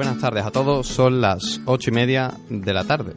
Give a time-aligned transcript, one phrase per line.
[0.00, 3.12] Buenas tardes a todos, son las ocho y media de la tarde.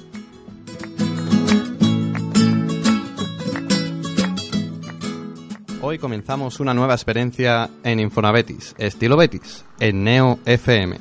[5.81, 10.97] Hoy comenzamos una nueva experiencia en Infonabetis, estilo Betis, en Neo FM.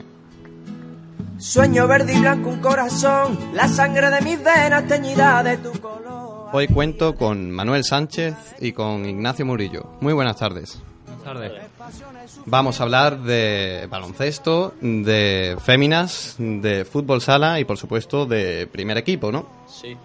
[1.38, 6.50] Sueño verde y blanco un corazón, la sangre de mis venas teñida de tu color.
[6.52, 9.96] Hoy cuento con Manuel Sánchez y con Ignacio Murillo.
[10.00, 10.80] Muy buenas tardes.
[11.24, 12.36] Buenas tardes.
[12.46, 18.98] Vamos a hablar de baloncesto, de féminas, de fútbol sala y por supuesto de primer
[18.98, 19.46] equipo, ¿no?
[19.68, 19.96] Sí.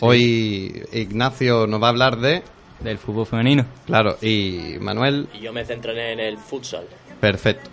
[0.00, 2.42] Hoy Ignacio nos va a hablar de,
[2.80, 3.66] Del fútbol femenino.
[3.86, 6.86] claro, y Manuel, Y yo me centraré en el futsal.
[7.20, 7.68] perfecto.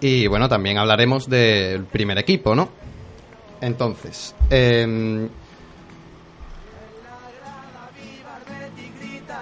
[0.00, 2.70] Y bueno, también hablaremos del primer equipo, ¿no?
[3.60, 5.28] Entonces, em,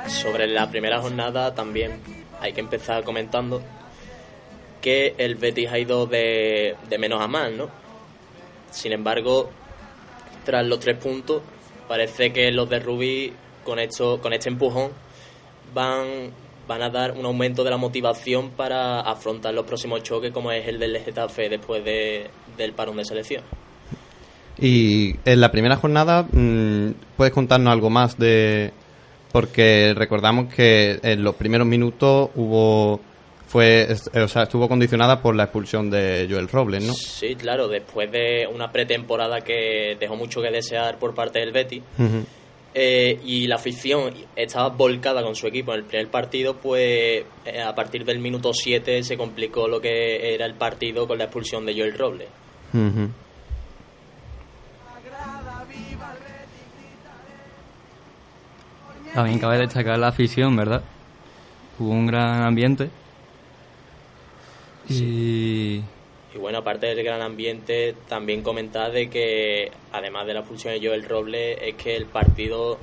[0.09, 2.01] Sobre la primera jornada también
[2.41, 3.63] hay que empezar comentando
[4.81, 7.69] que el Betis ha ido de, de menos a más, ¿no?
[8.71, 9.51] Sin embargo,
[10.45, 11.43] tras los tres puntos,
[11.89, 13.33] parece que los de Rubí
[13.65, 14.91] con, esto, con este empujón
[15.75, 16.31] van,
[16.67, 20.67] van a dar un aumento de la motivación para afrontar los próximos choques como es
[20.69, 23.43] el del Getafe después de, del parón de selección.
[24.59, 28.73] y en la primera jornada, mm, ¿puedes contarnos algo más de...?
[29.33, 33.01] Porque recordamos que en los primeros minutos hubo...
[33.47, 36.93] Fue, es- o sea, estuvo condicionada por la expulsión de Joel Robles, ¿no?
[36.93, 41.53] Sí, claro, después de una pretemporada que dejó mucho que desear por parte del
[41.99, 42.27] Ujú.
[42.75, 47.63] eh, y la afición estaba volcada con su equipo en el primer partido, pues eh,
[47.67, 51.65] a partir del minuto 7 se complicó lo que era el partido con la expulsión
[51.65, 52.29] de Joel Robles.
[52.75, 53.09] Ujú.
[59.19, 60.81] También cabe destacar la afición, ¿verdad?
[61.81, 62.89] Hubo un gran ambiente.
[64.89, 65.83] Y
[66.33, 70.87] Y bueno, aparte del gran ambiente, también comentar de que además de la expulsión de
[70.87, 72.79] Joel Robles, es que el partido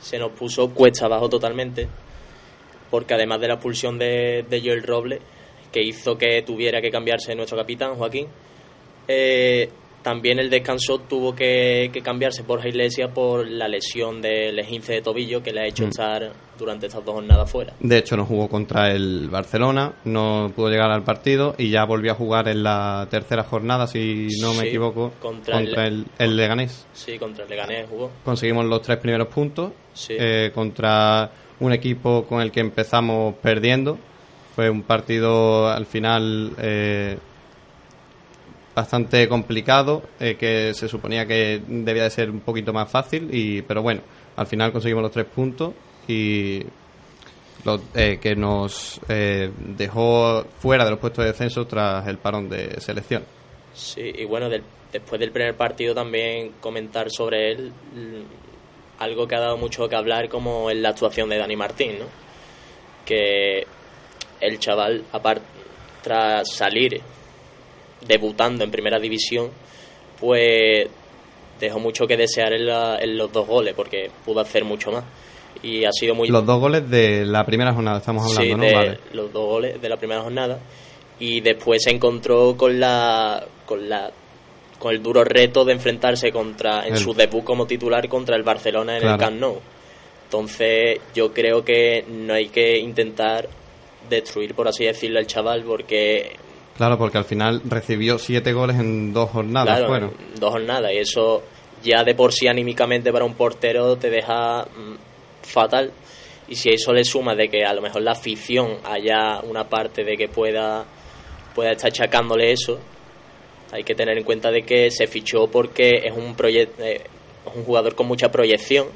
[0.00, 1.86] se nos puso cuesta abajo totalmente,
[2.90, 5.20] porque además de la expulsión de, de Joel Robles,
[5.70, 8.26] que hizo que tuviera que cambiarse nuestro capitán, Joaquín,
[9.06, 9.70] eh,
[10.02, 15.02] también el descanso tuvo que, que cambiarse por Iglesias por la lesión del esguince de
[15.02, 15.88] tobillo que le ha hecho Mm.
[15.88, 17.72] estar durante estas dos jornadas fuera.
[17.78, 22.12] De hecho, no jugó contra el Barcelona, no pudo llegar al partido y ya volvió
[22.12, 26.36] a jugar en la tercera jornada, si no me equivoco, contra contra, el- el, el
[26.36, 26.86] Leganés.
[26.92, 28.10] Sí, contra el Leganés jugó.
[28.24, 30.14] Conseguimos los tres primeros puntos Sí.
[30.18, 33.98] eh, contra un equipo con el que empezamos perdiendo.
[34.56, 37.16] Fue un partido al final eh,
[38.78, 43.62] bastante complicado, eh, que se suponía que debía de ser un poquito más fácil, y
[43.62, 44.00] pero bueno,
[44.36, 45.74] al final conseguimos los tres puntos
[46.06, 46.62] y
[47.64, 52.48] lo- eh, que nos eh, dejó fuera de los puestos de descenso tras el parón
[52.48, 53.24] de selección.
[53.74, 54.62] Sí, y bueno, del-
[54.92, 59.96] después del primer partido también comentar sobre él mm, algo que ha dado mucho que
[59.96, 62.04] hablar como es la actuación de Dani Martín, ¿no?
[63.04, 63.66] Que
[64.40, 65.44] el chaval, aparte,
[66.02, 67.00] tras salir
[68.06, 69.50] debutando en primera división,
[70.20, 70.86] pues
[71.60, 75.04] dejó mucho que desear en, la- en los dos goles porque pudo hacer mucho más.
[75.62, 76.28] Y ha sido muy...
[76.28, 78.64] Los dos goles de la primera jornada estamos hablando, Sí, ¿no?
[78.64, 78.98] de Vale.
[79.12, 80.60] los dos goles de la primera jornada
[81.18, 84.08] y después se encontró con la con la
[84.78, 88.44] con el duro reto de enfrentarse contra en El- su debut como titular contra el
[88.44, 89.14] Barcelona en Claro.
[89.16, 89.58] el Camp Nou.
[90.26, 93.48] Entonces, yo creo que no hay que intentar
[94.08, 96.36] destruir por así decirlo al chaval porque
[96.78, 99.76] Claro, porque al final recibió siete goles en dos jornadas.
[99.76, 100.12] claro, fueron.
[100.40, 101.42] dos jornadas y eso
[101.82, 104.94] ya de por sí anímicamente para un portero te deja mm,
[105.42, 105.90] fatal
[106.48, 109.64] y si a eso le suma de que a lo mejor la afición haya una
[109.68, 110.84] parte de que pueda
[111.54, 112.78] pueda estar achacándole eso
[113.72, 117.02] hay que tener en cuenta de que se fichó porque es un proye- eh,
[117.46, 118.86] es un jugador con mucha proyección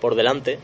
[0.00, 0.58] por delante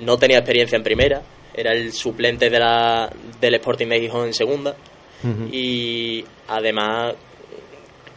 [0.00, 1.22] no tenía experiencia en primera
[1.54, 4.74] era el suplente de la, del Sporting de Gijón en segunda
[5.52, 7.14] Y además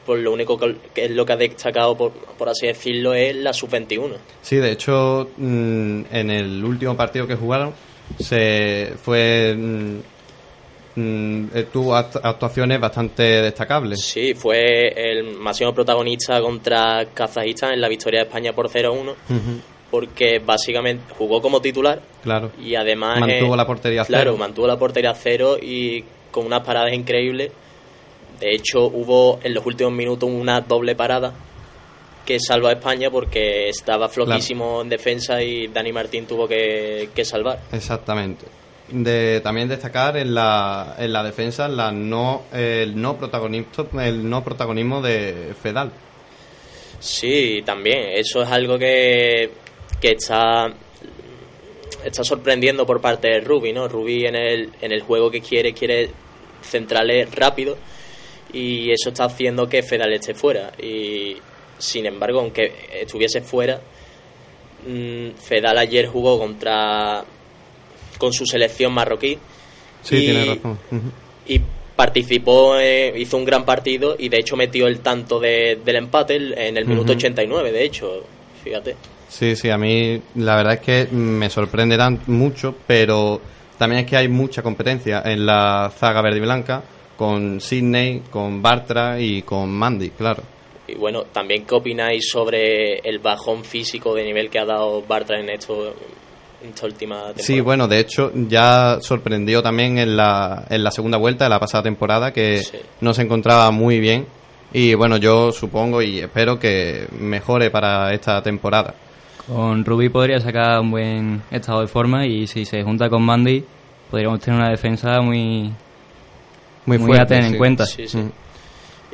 [0.06, 3.54] pues lo único que, es lo que ha destacado por, por así decirlo es la
[3.54, 7.74] sub-21 Sí, de hecho, mm, en el último partido que jugaron,
[8.19, 9.54] se fue.
[9.56, 9.98] mm,
[10.96, 14.01] mm, tuvo act- actuaciones bastante destacables.
[14.01, 19.16] sí fue el máximo protagonista contra Kazajistán en la victoria de España por 0-1 Ujú,
[19.92, 22.51] porque básicamente jugó como titular Claro.
[22.60, 24.38] y además Mantuvo eh, la portería a claro cero.
[24.38, 27.51] mantuvo la portería a cero y con unas paradas increíbles
[28.39, 31.33] de hecho hubo en los últimos minutos una doble parada
[32.25, 37.25] que salva a España porque estaba flojísimo en defensa y Dani Martín tuvo que, que
[37.25, 38.45] salvar Exactamente.
[38.89, 44.43] de también destacar en la, en la defensa la no, el, no protagonismo, el no
[44.43, 45.91] protagonismo de Fedal.
[46.99, 48.09] Sí, también.
[48.13, 49.51] Eso es algo que,
[50.01, 50.71] que está,
[52.04, 53.88] está sorprendiendo por parte de Ruby, ¿no?
[53.88, 56.10] Ruby en el, en el juego que quiere, quiere
[56.62, 57.78] centrales rápido
[58.54, 60.72] y eso está haciendo que Fedal esté fuera.
[60.81, 61.38] Y
[61.78, 63.80] sin embargo, aunque estuviese fuera,
[64.88, 67.24] mm, Fedal ayer jugó contra
[68.18, 69.38] con su selección marroquí.
[70.01, 70.80] Sí, y, tiene razón.
[71.48, 71.62] Y
[71.96, 76.36] participó, eh, hizo un gran partido y de hecho metió el tanto de, del empate
[76.36, 78.24] en el minuto 89, de hecho,
[78.63, 78.96] fíjate.
[79.29, 83.39] Sí, sí, a mí la verdad es que me sorprenderán mucho, pero
[83.77, 86.81] también es que hay mucha competencia en la zaga verde y blanca
[87.15, 90.41] con Sidney, con Bartra y con Mandy, claro.
[90.87, 95.39] Y bueno, también qué opináis sobre el bajón físico de nivel que ha dado Bartra
[95.39, 95.93] en esto
[96.63, 97.43] en esta última temporada.
[97.43, 101.59] Sí, bueno, de hecho ya sorprendió también en la, en la segunda vuelta de la
[101.59, 102.77] pasada temporada que Sí.
[103.01, 104.25] no se encontraba muy bien
[104.73, 108.93] y bueno, yo supongo y espero que mejore para esta temporada.
[109.50, 113.63] Con Ruby podría sacar un buen estado de forma y si se junta con Mandy
[114.12, 115.72] podríamos tener una defensa muy,
[116.86, 117.86] Muy, muy fuerte, a tener en cuenta.
[117.86, 118.18] Sí, sí.
[118.18, 118.31] Mm.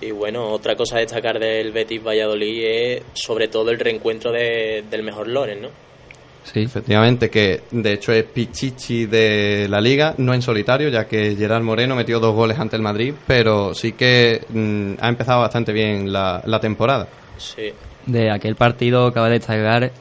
[0.01, 4.83] Y bueno, otra cosa a destacar del Betis Valladolid es sobre todo el reencuentro de-
[4.89, 5.69] del mejor Loren, ¿no?
[6.43, 6.61] Sí.
[6.63, 11.63] Efectivamente, que de hecho es Pichichi de la liga, no en solitario, ya que Gerard
[11.63, 16.11] Moreno metió dos goles ante el Madrid, pero sí que mm, ha empezado bastante bien
[16.13, 17.07] la, la temporada.
[17.37, 17.71] Sí.
[18.05, 19.91] De aquel partido cabe destacar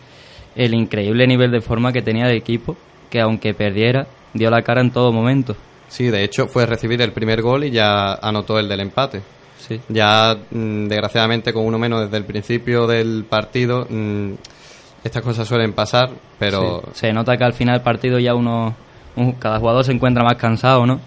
[0.57, 2.77] el increíble nivel de forma que tenía el equipo,
[3.11, 5.57] que aunque perdiera, dio la cara en todo momento.
[5.89, 9.21] Sí, de hecho fue recibir el primer gol y ya anotó el del empate.
[9.59, 9.81] Sí.
[9.89, 14.33] Ya, mm, desgraciadamente, con uno menos desde el principio del partido, mm,
[15.05, 17.01] estas cosas suelen pasar, pero Sí.
[17.07, 18.75] Se nota que al final del partido ya uno,
[19.17, 21.01] un- cada jugador se encuentra más cansado, ¿no?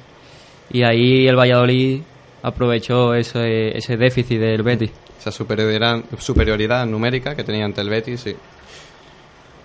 [0.72, 2.02] Y ahí el Valladolid
[2.44, 4.92] aprovechó ese, ese déficit del Betis.
[5.20, 8.36] esa superioridad, superioridad numérica que tenía ante el Betis, sí.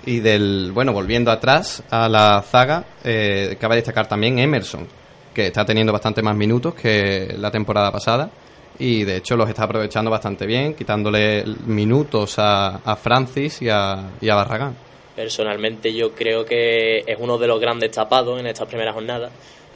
[0.05, 4.87] Y del, bueno, volviendo atrás a la zaga, eh, cabe destacar también Emerson,
[5.33, 8.31] que está teniendo bastante más minutos que la temporada pasada
[8.79, 14.11] y de hecho los está aprovechando bastante bien, quitándole minutos a, a Francis y a,
[14.21, 14.75] y a Barragán.
[15.15, 19.31] Personalmente yo creo que es uno de los grandes tapados en estas primeras jornadas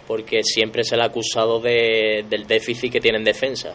[0.06, 3.74] porque siempre se le ha acusado de, del déficit que tiene en defensa.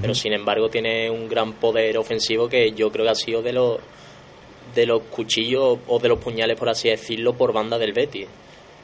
[0.00, 3.52] Pero sin embargo tiene un gran poder ofensivo que yo creo que ha sido de
[3.52, 3.78] los
[4.74, 8.26] de los cuchillos o de los puñales, por así decirlo, por banda del Betis.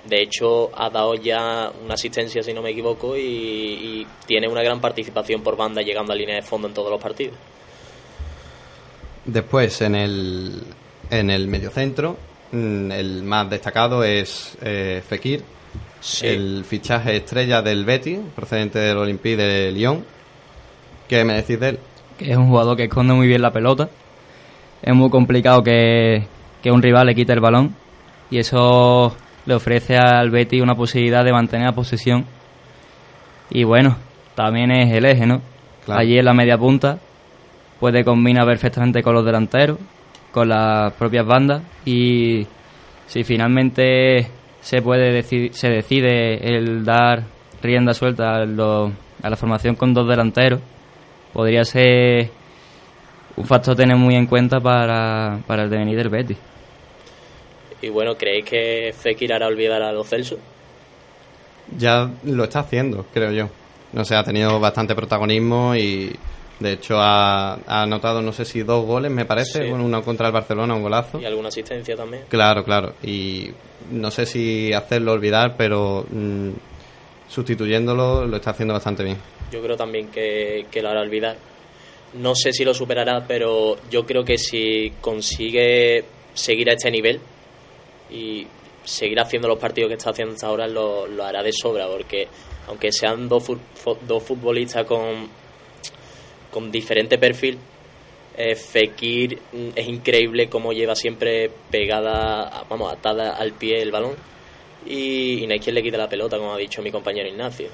[0.06, 4.62] De hecho, ha dado ya una asistencia, si no me equivoco, y, y tiene una
[4.62, 7.34] gran participación por banda llegando a línea de fondo en todos los partidos.
[9.24, 10.62] Después, en el,
[11.10, 12.16] en el mediocentro,
[12.52, 15.42] mm, el más destacado es eh, Fekir,
[16.00, 16.28] Sí.
[16.28, 20.04] el fichaje estrella del Betis, procedente del Olympique de Lyon.
[21.08, 21.78] ¿Qué me decís de él?
[22.16, 23.88] que es un jugador que esconde muy bien la pelota.
[24.82, 26.24] Es muy complicado que,
[26.62, 27.74] que un rival le quite el balón
[28.30, 29.14] y eso
[29.46, 32.24] le ofrece al Betis una posibilidad de mantener la posesión.
[33.50, 33.96] Y bueno,
[34.34, 35.40] también es el eje, ¿no?
[35.84, 36.00] Claro.
[36.00, 36.98] Allí en la media punta
[37.80, 39.78] puede combinar perfectamente con los delanteros,
[40.32, 42.46] con las propias bandas y
[43.06, 44.26] si finalmente
[44.60, 47.22] se puede deci- se decide el dar
[47.62, 48.92] rienda suelta a, lo-
[49.22, 50.60] a la formación con dos delanteros,
[51.32, 52.30] podría ser
[53.38, 56.36] un factor a tener muy en cuenta para, para el devenir del Betis.
[57.80, 60.38] Y bueno, ¿creéis que Fekir hará olvidar a los Celso?
[61.76, 63.48] Ya lo está haciendo, creo yo.
[63.92, 66.14] No sé, ha tenido bastante protagonismo y
[66.58, 69.62] de hecho ha, ha anotado, no sé si dos goles, me parece.
[69.62, 69.68] Sí.
[69.68, 71.20] Bueno, uno contra el Barcelona, un golazo.
[71.20, 72.24] Y alguna asistencia también.
[72.28, 72.94] Claro, claro.
[73.02, 73.50] Y
[73.92, 76.50] no sé si hacerlo olvidar, pero mm,
[77.28, 79.18] sustituyéndolo lo está haciendo bastante bien.
[79.52, 81.36] Yo creo también que, que lo hará olvidar.
[82.14, 87.20] No sé si lo superará, pero yo creo que si consigue seguir a este nivel
[88.10, 88.46] y
[88.84, 92.26] seguir haciendo los partidos que está haciendo hasta ahora, lo, lo hará de sobra, porque
[92.66, 93.44] aunque sean dos,
[94.06, 95.28] dos futbolistas con,
[96.50, 97.58] con diferente perfil,
[98.36, 104.14] eh, Fekir mm, es increíble cómo lleva siempre pegada, vamos, atada al pie el balón
[104.86, 107.68] y, y no hay quien le quite la pelota, como ha dicho mi compañero Ignacio.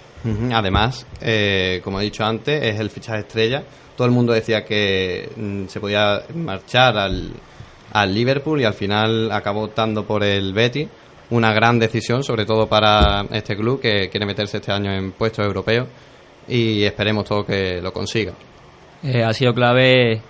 [0.53, 3.63] Además, eh, como he dicho antes, es el fichaje estrella.
[3.97, 7.31] Todo el mundo decía que mm, se podía marchar al,
[7.93, 10.89] al Liverpool y al final acabó optando por el Betis.
[11.31, 15.45] Una gran decisión, sobre todo para este club que quiere meterse este año en puestos
[15.45, 15.89] europeos
[16.47, 18.33] y esperemos todo que lo consiga.
[19.03, 20.21] Eh, ha sido clave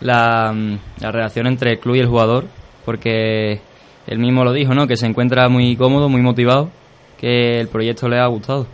[0.00, 2.46] la, mm, la relación entre el club y el jugador,
[2.84, 3.60] porque
[4.06, 4.86] él mismo lo dijo, ¿no?
[4.86, 6.70] Que se encuentra muy cómodo, muy motivado
[7.24, 8.66] que el proyecto les ha gustado.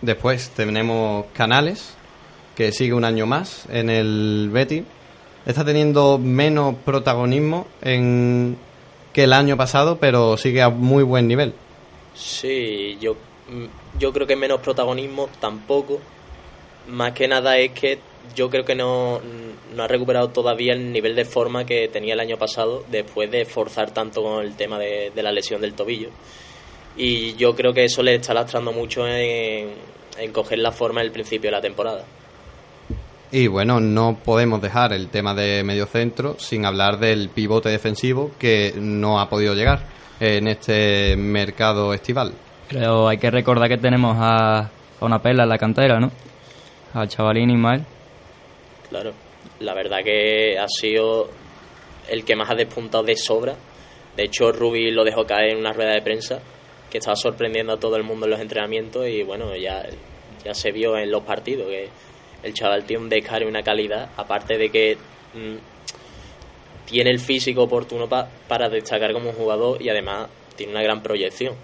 [0.00, 1.96] Después tenemos Canales,
[2.54, 4.84] que sigue un año más en el Betty.
[5.46, 8.56] Está teniendo menos protagonismo en,
[9.12, 11.54] que el año pasado, pero sigue a muy buen nivel.
[12.14, 16.00] Sí, yo, mm, yo creo que menos protagonismo tampoco.
[16.88, 17.98] Más que nada es que
[18.34, 19.20] yo creo que no,
[19.74, 23.44] no ha recuperado todavía el nivel de forma que tenía el año pasado después de
[23.44, 26.10] forzar tanto con el tema de, la lesión del tobillo.
[26.96, 29.70] Y yo creo que eso le está lastrando mucho en,
[30.32, 32.04] coger la forma en el principio de la temporada.
[33.32, 38.32] Y bueno, no podemos dejar el tema de medio centro sin hablar del pivote defensivo
[38.38, 39.86] que no ha podido llegar
[40.20, 42.34] en este mercado estival.
[42.68, 44.70] Pero hay que recordar que tenemos a, a
[45.00, 46.10] una perla en la cantera, ¿no?
[46.92, 47.86] A Chavalín Ismael.
[48.90, 49.12] Claro,
[49.60, 51.30] la verdad que ha sido
[52.10, 53.54] el que más ha despuntado de sobra.
[54.14, 56.40] De hecho, Rubi lo dejó caer en una rueda de prensa
[56.90, 59.86] que estaba sorprendiendo a todo el mundo en los entrenamientos y bueno, ya,
[60.44, 61.88] ya se vio en los partidos que
[62.42, 64.96] el chaval tiene un descaro y una calidad, aparte de que
[65.34, 65.56] mm,
[66.86, 71.54] tiene el físico oportuno pa- para destacar como jugador y además tiene una gran proyección.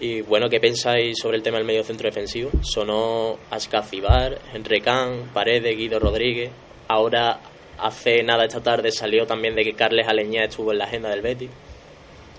[0.00, 2.50] Y bueno, ¿qué pensáis sobre el tema del medio centro defensivo?
[2.62, 6.50] Sonó Ascacibar, Henry Can, Paredes, Guido Rodríguez.
[6.88, 7.38] Ahora,
[7.78, 11.22] hace nada esta tarde salió también de que Carles Aleñá estuvo en la agenda del
[11.22, 11.50] Betis.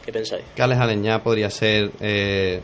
[0.04, 0.44] ¿Qué pensáis?
[0.56, 2.60] Carles Aleñá podría ser, eh,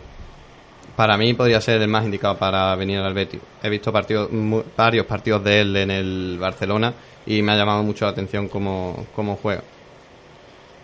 [1.02, 3.42] para mí, podría ser el más indicado para venir al Betis.
[3.64, 4.30] He visto partidos,
[4.78, 6.94] varios partidos de él en el Barcelona
[7.26, 9.64] y me ha llamado mucho la atención cómo, cómo juega.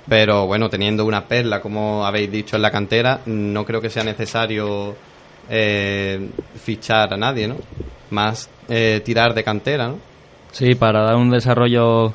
[0.10, 4.04] Pero bueno, teniendo una perla, como habéis dicho, en la cantera, no creo que sea
[4.04, 4.96] necesario
[5.52, 6.32] eh,
[6.64, 7.58] fichar a nadie, ¿no?
[8.10, 10.00] Más eh, tirar de cantera, ¿no?
[10.52, 12.12] Sí, para dar un desarrollo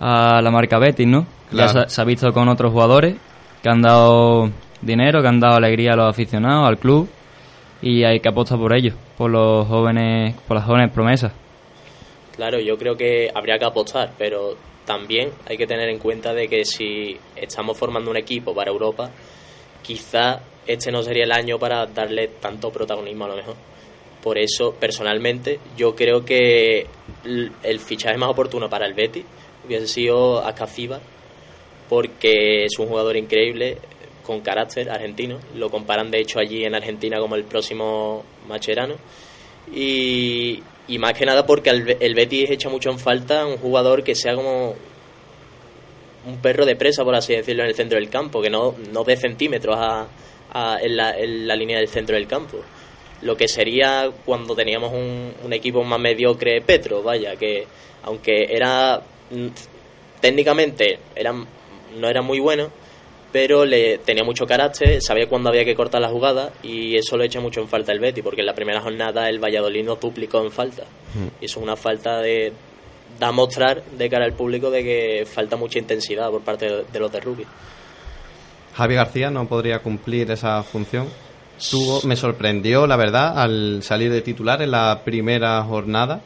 [0.00, 1.26] a la marca Betis, ¿no?
[1.50, 1.74] Claro.
[1.74, 3.16] Ya se, se ha visto con otros jugadores
[3.62, 4.50] que han dado
[4.82, 7.08] dinero, que han dado alegría a los aficionados, al club,
[7.80, 11.32] y hay que apostar por ellos, por los jóvenes, por las jóvenes promesas.
[12.36, 16.48] Claro, yo creo que habría que apostar, pero también hay que tener en cuenta de
[16.48, 19.10] que si estamos formando un equipo para Europa,
[19.82, 23.54] quizá este no sería el año para darle tanto protagonismo a lo mejor.
[24.22, 26.86] Por eso, personalmente, yo creo que
[27.24, 29.24] el fichaje más oportuno para el Betis
[29.66, 31.00] hubiese sido Ascaciba,
[31.88, 33.78] porque es un jugador increíble,
[34.22, 35.38] con carácter argentino.
[35.54, 38.94] Lo comparan, de hecho, allí en Argentina como el próximo Macherano.
[39.74, 40.62] Y,
[40.98, 44.34] más que nada porque el, el Betis echa mucho en falta un jugador que sea
[44.34, 44.74] como
[46.26, 49.02] un perro de presa, por así decirlo, en el centro del campo, que no, no
[49.04, 50.06] dé centímetros a,
[50.52, 52.58] a- en, la, en la línea del centro del campo.
[53.22, 57.66] Lo que sería cuando teníamos un, un equipo más mediocre, Petro, vaya, que
[58.04, 59.00] aunque era
[59.30, 59.46] mm,
[60.20, 62.70] técnicamente era, no era muy bueno,
[63.32, 67.24] pero le tenía mucho carácter, sabía cuándo había que cortar la jugada y eso lo
[67.24, 70.42] echa mucho en falta el Betty, porque en la primera jornada el Valladolid nos duplicó
[70.44, 70.84] en falta.
[71.40, 72.52] Y eso es una falta de
[73.18, 76.84] da a mostrar de cara al público de que falta mucha intensidad por parte de,
[76.92, 77.44] de los de Rubí.
[78.74, 81.08] Javi García no podría cumplir esa función.
[81.70, 86.20] Tuvo, me sorprendió, la verdad, al salir de titular en la primera jornada,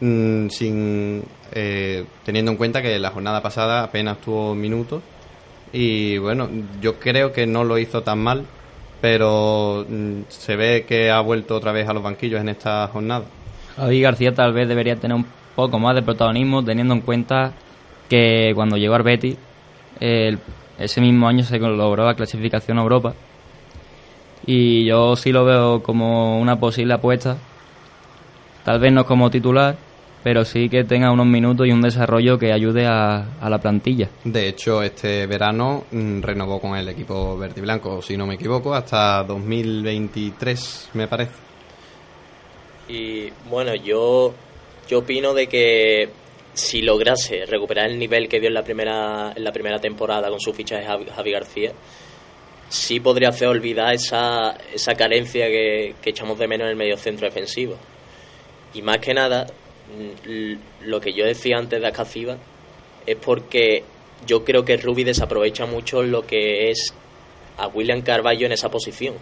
[0.00, 5.02] mm, sin eh, teniendo en cuenta que la jornada pasada apenas tuvo minutos.
[5.72, 6.48] Y bueno,
[6.80, 8.44] yo creo que no lo hizo tan mal,
[9.00, 13.24] pero mm, se ve que ha vuelto otra vez a los banquillos en esta jornada.
[13.76, 17.52] Javi García tal vez debería tener un poco más de protagonismo teniendo en cuenta
[18.08, 19.36] que cuando llegó al Betis
[20.00, 23.14] ese mismo año se logró la clasificación a Europa
[24.46, 27.36] y yo sí lo veo como una posible apuesta
[28.64, 29.76] tal vez no como titular
[30.22, 34.08] pero sí que tenga unos minutos y un desarrollo que ayude a, a la plantilla
[34.24, 38.34] De hecho, este verano mm, renovó con el equipo verde y blanco, si no me
[38.34, 41.32] equivoco, hasta 2023, me parece.
[42.88, 44.34] Y bueno, yo,
[44.88, 46.10] yo opino de que
[46.52, 50.40] si lograse recuperar el nivel que dio en la primera, en la primera temporada con
[50.40, 51.72] su fichaje Javi, Javi García,
[52.68, 56.96] sí podría hacer olvidar esa, esa carencia que, que echamos de menos en el medio
[56.96, 57.76] centro defensivo.
[58.74, 59.46] Y más que nada,
[60.82, 62.36] lo que yo decía antes de Ascaciba
[63.06, 63.82] es porque
[64.26, 66.94] yo creo que Rubi desaprovecha mucho lo que es
[67.56, 69.14] a William Carballo en esa posición.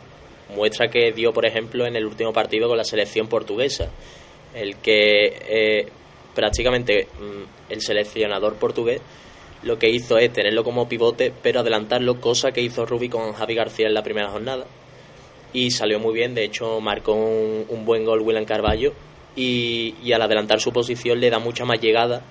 [0.54, 3.90] Muestra que dio, por ejemplo, en el último partido con la selección portuguesa,
[4.54, 5.88] el que eh,
[6.34, 9.00] prácticamente mm, el seleccionador portugués
[9.62, 13.54] lo que hizo es tenerlo como pivote, pero adelantarlo, cosa que hizo Rubi con Javi
[13.56, 14.66] García en la primera jornada.
[15.52, 18.92] Y salió muy bien, de hecho marcó un, un buen gol William Carballo
[19.38, 22.22] y, y al adelantar su posición le da mucha más llegada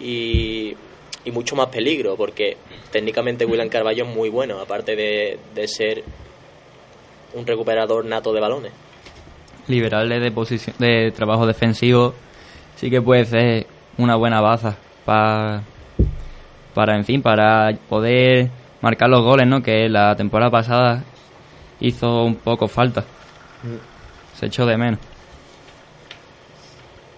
[0.00, 0.74] y,
[1.24, 2.56] y mucho más peligro, porque
[2.90, 6.02] técnicamente William Carballo es muy bueno, aparte de, de ser
[7.34, 8.72] un recuperador nato de balones.
[9.66, 12.14] Liberarle de, posición, de trabajo defensivo
[12.76, 13.66] sí que puede ser
[13.98, 15.62] una buena baza para,
[16.72, 18.48] para, en fin, para poder
[18.80, 19.62] marcar los goles, ¿no?
[19.62, 21.04] Que la temporada pasada
[21.80, 23.04] hizo un poco falta.
[24.38, 25.00] Se echó de menos.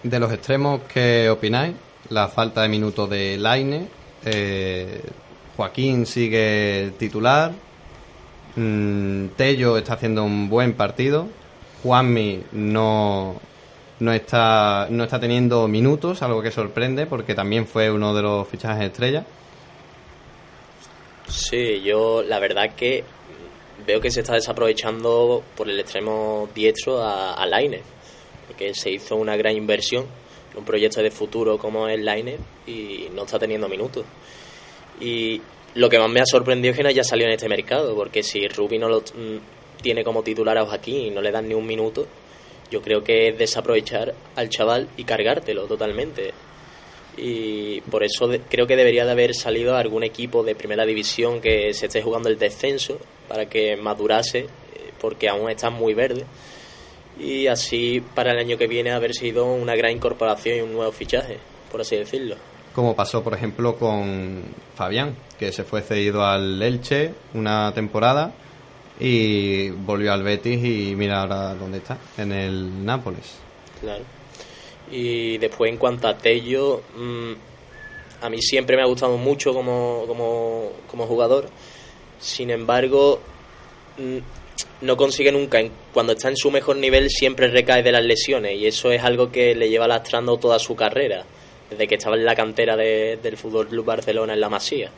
[0.03, 1.75] De los extremos, ¿qué opináis?
[2.09, 3.87] La falta de minutos de Laine.
[4.25, 5.01] Eh,
[5.55, 7.51] Joaquín sigue titular.
[8.55, 11.27] Mm, Tello está haciendo un buen partido.
[11.83, 13.35] Juanmi no,
[13.99, 18.47] no, está, no está teniendo minutos, algo que sorprende porque también fue uno de los
[18.47, 19.23] fichajes estrella.
[21.27, 23.03] Sí, yo la verdad que
[23.85, 27.81] veo que se está desaprovechando por el extremo diestro a, a Laine,
[28.51, 30.05] porque se hizo una gran inversión
[30.51, 34.03] en un proyecto de futuro como es Laine y no está teniendo minutos.
[34.99, 35.41] Y
[35.75, 38.23] lo que más me ha sorprendido es que no haya salido en este mercado, porque
[38.23, 41.53] si Rubi no lo mm, tiene como titular a Joaquín y no le dan ni
[41.53, 42.05] un minuto,
[42.69, 46.33] yo creo que es desaprovechar al chaval y cargártelo totalmente.
[47.15, 51.73] Y por eso creo que debería de haber salido algún equipo de primera división que
[51.73, 52.97] se esté jugando el descenso
[53.29, 54.47] para que madurase, eh,
[54.99, 56.25] porque aún está muy verde.
[57.21, 60.91] Y así para el año que viene haber sido una gran incorporación y un nuevo
[60.91, 61.37] fichaje,
[61.71, 62.35] por así decirlo
[62.73, 64.43] como pasó por ejemplo con
[64.75, 68.31] Fabián, que se fue cedido al Elche una temporada
[68.99, 73.37] y volvió al Betis y mira ahora dónde está, en el Nápoles.
[73.79, 74.03] Claro.
[74.91, 77.31] Y después en cuanto a Tello, mm,
[78.21, 81.49] a mí siempre me ha gustado mucho como, como, como jugador,
[82.19, 83.19] sin embargo,
[83.97, 84.17] mm,
[84.81, 85.59] no consigue nunca,
[85.93, 89.31] cuando está en su mejor nivel siempre recae de las lesiones y eso es algo
[89.31, 91.25] que le lleva lastrando toda su carrera
[91.69, 94.91] desde que estaba en la cantera del Fútbol Club Barcelona en la Masía.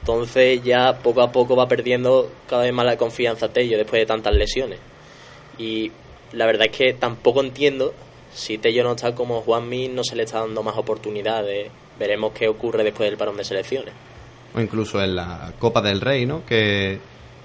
[0.00, 4.06] Entonces ya poco a poco va perdiendo cada vez más la confianza Tello después de
[4.06, 4.80] tantas lesiones.
[5.58, 5.92] Y
[6.32, 7.94] la verdad es que tampoco entiendo
[8.34, 11.70] si Tello no está como Juanmi, no se le está dando más oportunidades.
[11.98, 13.94] Veremos qué ocurre después del parón de selecciones.
[14.54, 16.44] O incluso en la Copa del Rey, ¿no?
[16.44, 16.98] Que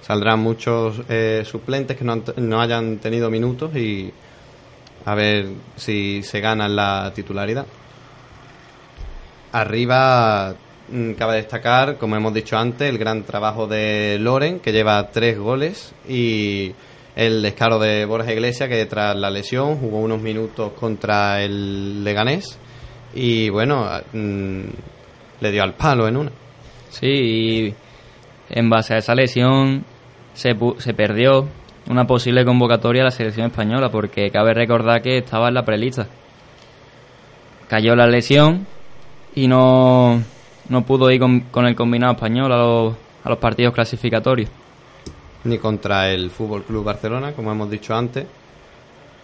[0.07, 4.09] saldrán muchos eh, suplentes que no, no hayan tenido minutos y
[5.03, 7.65] a ver si se ganan la titularidad.
[9.51, 10.55] Arriba
[10.89, 15.37] mm, cabe destacar, como hemos dicho antes, el gran trabajo de Loren, que lleva tres
[15.37, 16.73] goles, y
[17.15, 22.57] el descaro de Borja Iglesias, que tras la lesión jugó unos minutos contra el Leganés,
[23.13, 24.61] y bueno, mm,
[25.41, 26.31] le dio al palo en una.
[26.89, 27.75] Sí, y
[28.49, 29.85] en base a esa lesión
[30.37, 31.47] se, se perdió
[31.89, 36.07] una posible convocatoria a la selección española, porque cabe recordar que estaba en la prelista.
[37.67, 38.67] Cayó la lesión
[39.33, 40.21] y no,
[40.69, 44.49] no pudo ir con, el combinado español a los, a los partidos clasificatorios.
[45.43, 48.27] Ni contra el Fútbol Club Barcelona, como hemos dicho antes,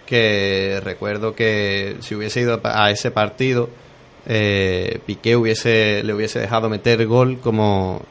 [0.07, 3.69] que recuerdo que si hubiese ido a ese partido,
[4.25, 8.01] eh, Piqué hubiese, le hubiese dejado meter gol como,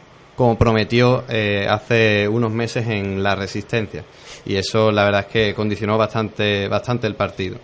[0.43, 4.05] como prometió eh, hace unos meses en la Resistencia.
[4.45, 7.59] Y eso la verdad es que condicionó bastante, bastante el partido.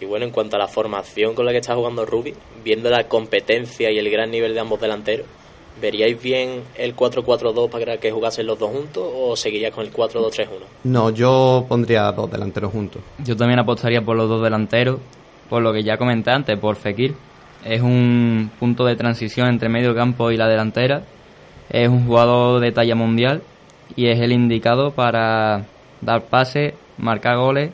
[0.00, 2.32] Y bueno, en cuanto a la formación con la que está jugando Rubi,
[2.64, 5.26] viendo la competencia y el gran nivel de ambos delanteros,
[5.78, 10.48] ¿veríais bien el 4-4-2 para que jugasen los dos juntos o seguirías con el 4-2-3-1?
[10.84, 13.02] No, yo pondría dos delanteros juntos.
[13.18, 15.00] Yo también apostaría por los dos delanteros,
[15.50, 17.14] por lo que ya comenté antes, por Fekir.
[17.62, 21.02] Es un punto de transición entre medio campo y la delantera.
[21.70, 23.42] Es un jugador de talla mundial
[23.96, 25.66] y es el indicado para
[26.00, 27.70] dar pases, marcar goles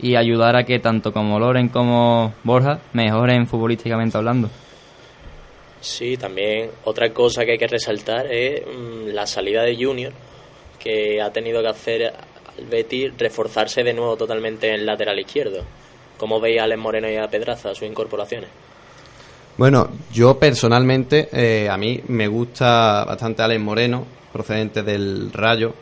[0.00, 4.48] y ayudar a que tanto como Loren como Borja mejoren futbolísticamente hablando.
[5.80, 10.12] Sí, también otra cosa que hay que resaltar es mm, la salida de Junior,
[10.78, 15.64] que ha tenido que hacer al Betis reforzarse de nuevo totalmente en el lateral izquierdo.
[16.16, 18.50] ¿Cómo veis a Moreno y a Pedraza sus incorporaciones?
[19.58, 25.74] Bueno, yo personalmente, eh, a mí me gusta bastante Alex Moreno, procedente del Rayo,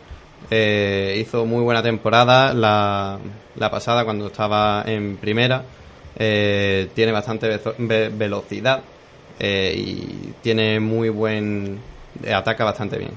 [0.51, 3.19] eh, hizo muy buena temporada la,
[3.55, 5.63] la, pasada cuando estaba en primera.
[6.19, 8.81] Eh, tiene bastante velocidad
[9.39, 11.79] eh, y tiene muy buen.
[12.35, 13.13] ataca bastante bien.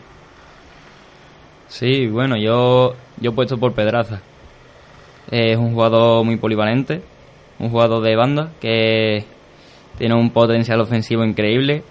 [1.69, 4.19] Sí, bueno, yo, yo he puesto por Pedraza.
[5.31, 7.01] es un jugador muy polivalente,
[7.59, 9.38] un jugador de banda que
[9.97, 11.83] tiene un potencial ofensivo increíble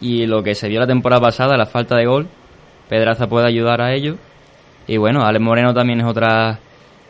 [0.00, 2.28] y lo que se vio la temporada pasada, la falta de gol,
[2.88, 4.16] Pedraza puede ayudar a ello
[4.86, 6.58] y bueno, Alex Moreno también es otra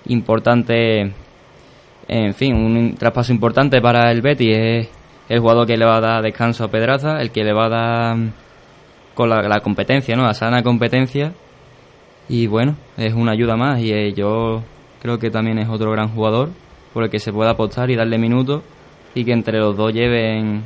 [0.07, 1.13] importante,
[2.09, 4.57] en fin, un traspaso importante para el Betis.
[4.57, 4.89] Es
[5.29, 7.69] el jugador que le va a dar descanso a Pedraza, el que le va a
[7.69, 8.17] dar
[9.15, 10.27] con la, competencia, ¿no?
[10.27, 11.33] A sana competencia.
[12.29, 14.63] Y bueno, es una ayuda más y eh, yo
[15.03, 16.51] creo que también es otro gran jugador
[16.93, 18.63] por el que se puede apostar y darle minutos
[19.15, 20.65] y que entre los dos lleven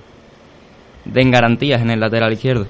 [1.05, 2.67] den garantías en el lateral izquierdo.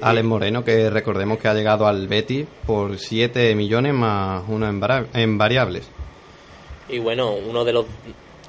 [0.00, 5.38] Alex Moreno, que recordemos que ha llegado al Betis por 7 millones más uno en,
[5.38, 5.88] variables.
[6.88, 7.86] Y bueno, uno de los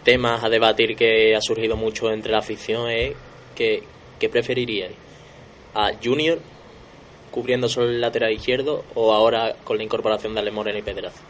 [0.04, 3.14] temas a debatir que ha surgido mucho entre la afición es
[3.56, 3.84] que,
[4.20, 4.96] ¿qué preferiríais?
[5.74, 6.40] ¿A Junior
[7.32, 11.22] cubriendo solo el lateral izquierdo o ahora con la incorporación de Ale Moreno y Pedraza?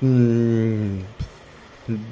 [0.00, 1.00] Mm,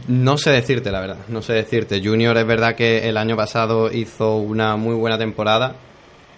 [0.09, 1.19] no sé decirte, la verdad.
[1.29, 2.01] No sé decirte.
[2.03, 5.77] Junior es verdad que el año pasado hizo una muy buena temporada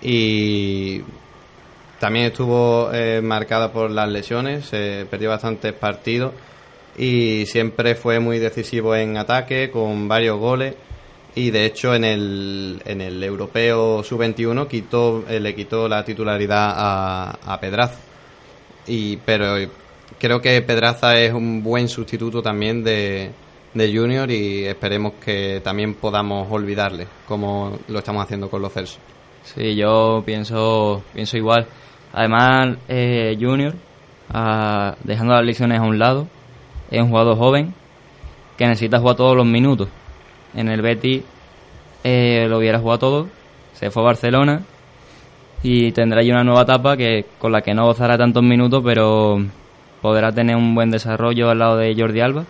[0.03, 1.03] y
[2.01, 4.67] también estuvo eh, marcada por las lesiones.
[4.67, 6.33] Se perdió bastantes partidos
[6.97, 10.75] y siempre fue muy decisivo en ataque con varios goles.
[11.35, 16.73] Y de hecho en el, en el europeo sub-21 quitó, eh, le quitó la titularidad
[16.75, 18.01] a, a Pedraza.
[18.89, 19.57] Y, pero
[20.19, 23.31] creo que Pedraza es un buen sustituto también de,
[23.75, 28.99] de Junior y esperemos que también podamos olvidarle, como lo estamos haciendo con los Celsos.
[29.43, 31.67] Sí, yo pienso, pienso igual.
[32.13, 33.75] Además, eh, Junior,
[34.31, 36.27] ah, dejando las lesiones a un lado,
[36.91, 37.75] es un jugador joven
[38.57, 39.89] que necesita jugar todos los minutos.
[40.55, 41.23] En el Betis
[42.05, 43.29] eh, lo hubiera jugado todo,
[43.75, 44.63] se fue a Barcelona
[45.63, 49.39] y tendrá ahí una nueva etapa que con la que no gozará tantos minutos, pero
[50.03, 52.45] podrá tener un buen desarrollo al lado de Jordi Alba.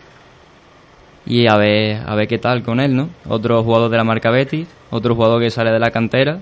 [1.27, 3.11] Y a ver, a ver qué tal con él, ¿no?
[3.29, 6.41] Otro jugador de la marca Betis, otro jugador que sale de la cantera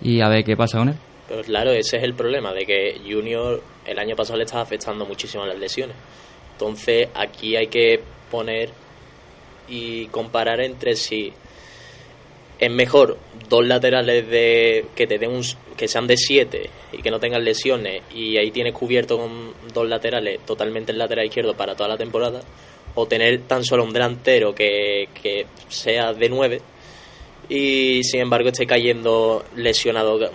[0.00, 0.94] y a ver qué pasa con él.
[1.28, 5.06] Pero claro, ese es el problema, de que Junior el año pasado le estaba afectando
[5.06, 5.96] muchísimo las lesiones.
[6.52, 8.70] Entonces aquí hay que poner
[9.68, 11.32] y comparar entre si
[12.58, 15.42] es mejor dos laterales de que te den un,
[15.76, 19.88] que sean de 7 y que no tengan lesiones y ahí tienes cubierto con dos
[19.88, 22.42] laterales totalmente el lateral izquierdo para toda la temporada
[22.94, 26.60] o tener tan solo un delantero que, que sea de 9
[27.48, 30.30] y sin embargo esté cayendo lesionado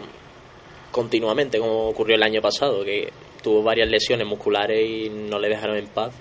[0.92, 5.78] continuamente como ocurrió el año pasado que tuvo varias lesiones musculares y no le dejaron
[5.78, 6.14] en paz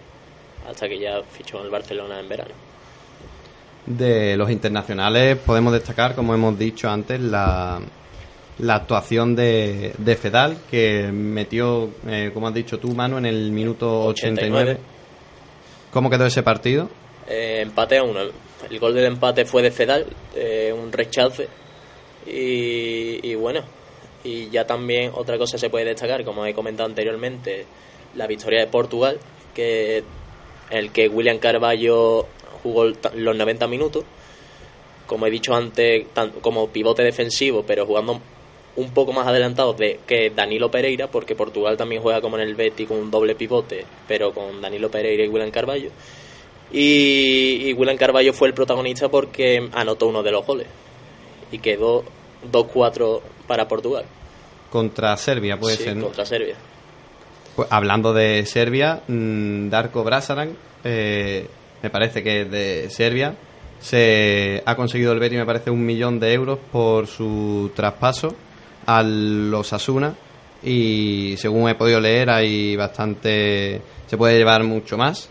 [0.68, 2.67] hasta que ya fichó en el Barcelona en verano.
[3.88, 7.81] De los internacionales podemos destacar, como hemos dicho antes, la,
[8.59, 13.51] la actuación de, de Fedal, que metió, eh, como has dicho tú, Manu, en el
[13.51, 14.72] minuto 89.
[14.72, 14.81] 89.
[15.90, 16.90] ¿Cómo quedó ese partido?
[17.27, 18.20] Eh, empate a uno.
[18.68, 21.48] El gol del empate fue de Fedal, eh, un rechace.
[22.27, 23.62] Y, y bueno,
[24.22, 27.64] y ya también otra cosa se puede destacar, como he comentado anteriormente,
[28.16, 29.18] la victoria de Portugal,
[29.55, 30.03] que
[30.70, 32.27] el que William Carballo
[32.62, 34.05] jugó los 90 minutos,
[35.07, 36.07] como he dicho antes,
[36.40, 38.21] como pivote defensivo, pero jugando
[38.77, 42.55] un poco más adelantado de que Danilo Pereira, porque Portugal también juega como en el
[42.55, 45.90] Betis con un doble pivote, pero con Danilo Pereira y William Carballo.
[46.71, 50.66] Y, y William Carballo fue el protagonista porque anotó uno de los goles
[51.51, 52.05] y quedó
[52.53, 54.05] 2-4 para Portugal.
[54.71, 55.97] Contra Serbia, puede Sí, ser.
[55.97, 56.05] ¿no?
[56.05, 56.55] contra Serbia.
[57.57, 61.47] Pues, hablando de Serbia, mm, Darko Brasaran, eh,
[61.83, 63.35] me parece que es de Serbia,
[63.81, 68.35] se ha conseguido el Betis, me parece, un millón de euros por su traspaso
[68.87, 70.14] a los Asuna.
[70.62, 75.31] Y según he podido leer hay bastante, se puede llevar mucho más.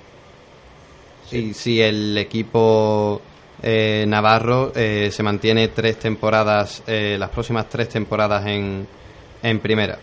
[1.33, 3.21] Y si el equipo
[3.61, 8.87] eh, Navarro eh, se mantiene tres temporadas, eh, las próximas tres temporadas en,
[9.43, 9.99] en primera.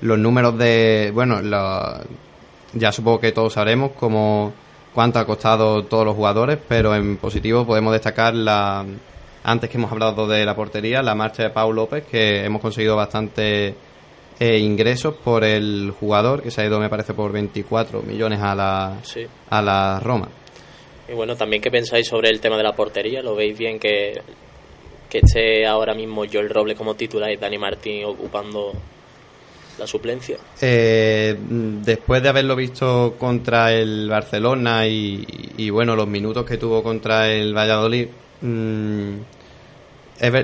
[0.00, 2.00] Los números de bueno lo-
[2.74, 4.52] ya supongo que todos sabremos cómo
[4.94, 8.84] cuánto ha costado todos los jugadores pero en positivo podemos destacar la
[9.44, 12.96] antes que hemos hablado de la portería la marcha de Pau López que hemos conseguido
[12.96, 13.74] bastante
[14.40, 18.54] eh, ingresos por el jugador que se ha ido me parece por 24 millones a
[18.54, 19.26] la Sí.
[19.50, 20.28] a la Roma
[21.08, 23.20] Y bueno, también qué pensáis sobre el tema de la portería.
[23.22, 24.22] ¿Lo veis bien que,
[25.10, 28.72] que esté ahora mismo Joel Robles como titular y Dani Martín ocupando
[29.78, 30.38] la suplencia?
[30.60, 31.36] Eh,
[31.84, 37.56] después de haberlo visto contra el Barcelona y, bueno, los minutos que tuvo contra el
[37.56, 38.08] Valladolid,
[38.40, 39.14] mm,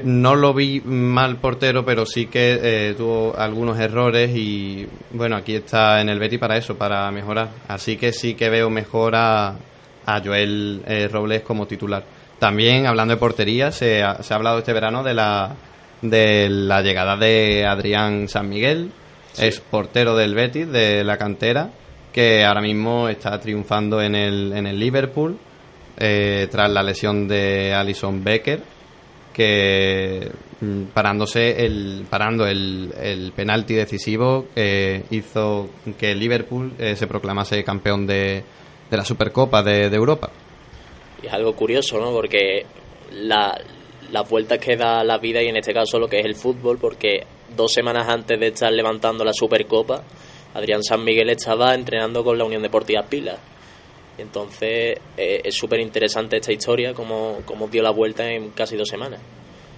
[0.05, 5.55] no lo vi mal portero, pero sí que eh, tuvo algunos errores y bueno, aquí
[5.55, 7.51] está en el Betty para eso, para mejorar.
[7.69, 9.57] Así que sí que veo mejor a,
[10.07, 12.03] a Joel eh, Robles como titular.
[12.39, 15.55] También, hablando de portería, se ha, se ha hablado este verano de la,
[16.03, 18.91] de la llegada de Adrián San Miguel,
[19.41, 21.71] es portero del Betis, de la cantera,
[22.13, 25.39] que ahora mismo está triunfando en el, en el Liverpool,
[25.99, 28.61] eh, tras la lesión de Alison Becker.
[29.33, 34.47] que mm, parándose el parando el, el penalti decisivo
[35.11, 38.43] hizo que el Liverpool eh, se proclamase campeón de,
[38.91, 40.31] de la Supercopa de, de Europa.
[41.23, 42.11] Y es algo curioso, ¿no?
[42.13, 42.67] Porque
[43.13, 43.57] la,
[44.11, 46.79] las vueltas que da la vida y en este caso lo que es el fútbol,
[46.79, 47.25] porque
[47.57, 50.03] dos semanas antes de estar levantando la Supercopa,
[50.55, 53.39] Adrián San Miguel estaba entrenando con la Unión Deportiva Pilas.
[54.19, 58.89] Entonces eh, es súper interesante esta historia, como, como dio la vuelta en casi dos
[58.89, 59.21] semanas.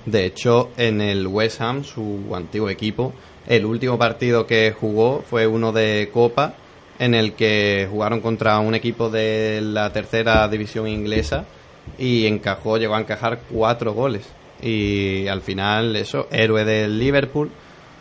[0.07, 3.13] De hecho, en el West Ham, su antiguo equipo,
[3.47, 6.55] el último partido que jugó fue uno de Copa,
[6.99, 11.45] en el que jugaron contra un equipo de la tercera división inglesa
[11.99, 14.27] y encajó, llegó a encajar cuatro goles.
[14.63, 17.51] Y al final, eso, héroe del Liverpool,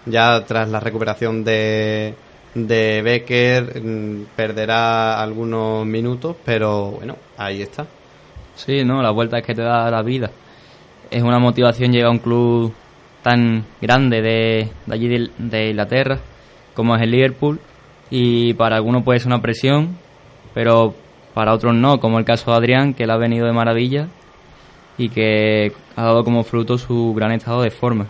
[0.05, 2.13] ya tras la recuperación de,
[2.53, 7.85] de Becker, mm, perderá algunos minutos, pero bueno, ahí está.
[8.55, 10.31] Sí, no, la vuelta es que te da la vida.
[11.09, 12.73] Es una motivación llegar a un club
[13.23, 16.19] tan grande de, de allí de, de Inglaterra
[16.79, 17.59] como es el Liverpool
[18.09, 19.97] y para algunos puede ser una presión,
[20.53, 20.93] pero
[21.33, 24.07] para otros no, como el caso de Adrián, que le ha venido de maravilla
[24.99, 28.05] y que ha dado como fruto su gran estado de forma.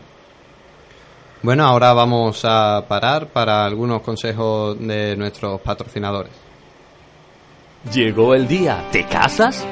[1.42, 6.34] Bueno, ahora vamos a parar para algunos consejos de nuestros patrocinadores.
[7.94, 8.84] Llegó el día.
[8.92, 9.66] ¿Te casas?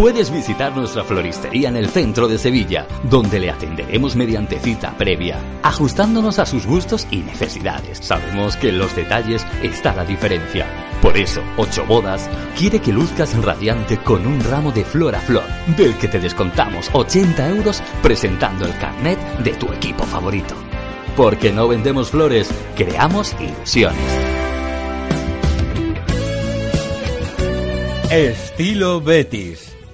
[0.00, 5.38] Puedes visitar nuestra floristería en el centro de Sevilla, donde le atenderemos mediante cita previa,
[5.62, 7.98] ajustándonos a sus gustos y necesidades.
[7.98, 10.66] Sabemos que en los detalles está la diferencia.
[11.02, 15.44] Por eso, Ocho Bodas quiere que luzcas radiante con un ramo de flor a flor,
[15.76, 20.54] del que te descontamos 80 euros presentando el carnet de tu equipo favorito.
[21.14, 24.00] Porque no vendemos flores, creamos ilusiones.
[28.10, 29.69] Estilo Betis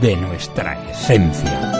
[0.00, 1.72] de nuestra esencia.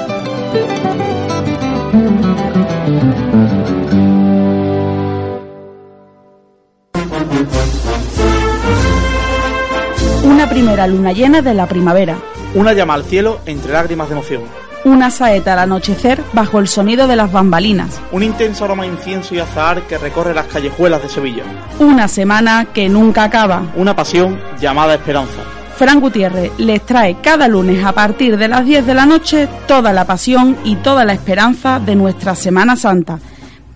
[10.25, 12.17] Una primera luna llena de la primavera.
[12.55, 14.43] Una llama al cielo entre lágrimas de emoción.
[14.85, 18.01] Una saeta al anochecer bajo el sonido de las bambalinas.
[18.13, 21.43] Un intenso aroma a incienso y azahar que recorre las callejuelas de Sevilla.
[21.81, 23.63] Una semana que nunca acaba.
[23.75, 25.43] Una pasión llamada esperanza.
[25.77, 29.93] Fran Gutiérrez les trae cada lunes a partir de las 10 de la noche toda
[29.93, 33.19] la pasión y toda la esperanza de nuestra Semana Santa.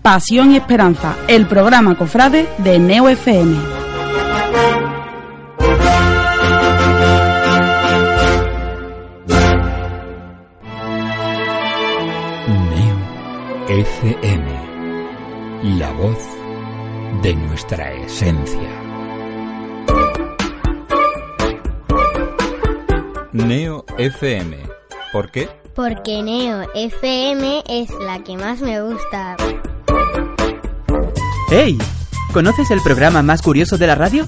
[0.01, 3.55] Pasión y Esperanza, el programa Cofrade de Neo FM.
[12.47, 12.97] Neo
[13.69, 16.17] FM, la voz
[17.21, 18.80] de nuestra esencia.
[23.33, 24.57] Neo FM,
[25.13, 25.47] ¿por qué?
[25.73, 29.37] Porque Neo FM es la que más me gusta.
[31.49, 31.77] ¡Hey!
[32.33, 34.27] ¿Conoces el programa más curioso de la radio?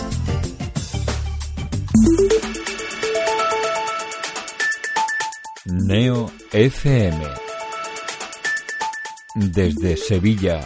[5.91, 7.19] Neo FM.
[9.35, 10.61] Desde Sevilla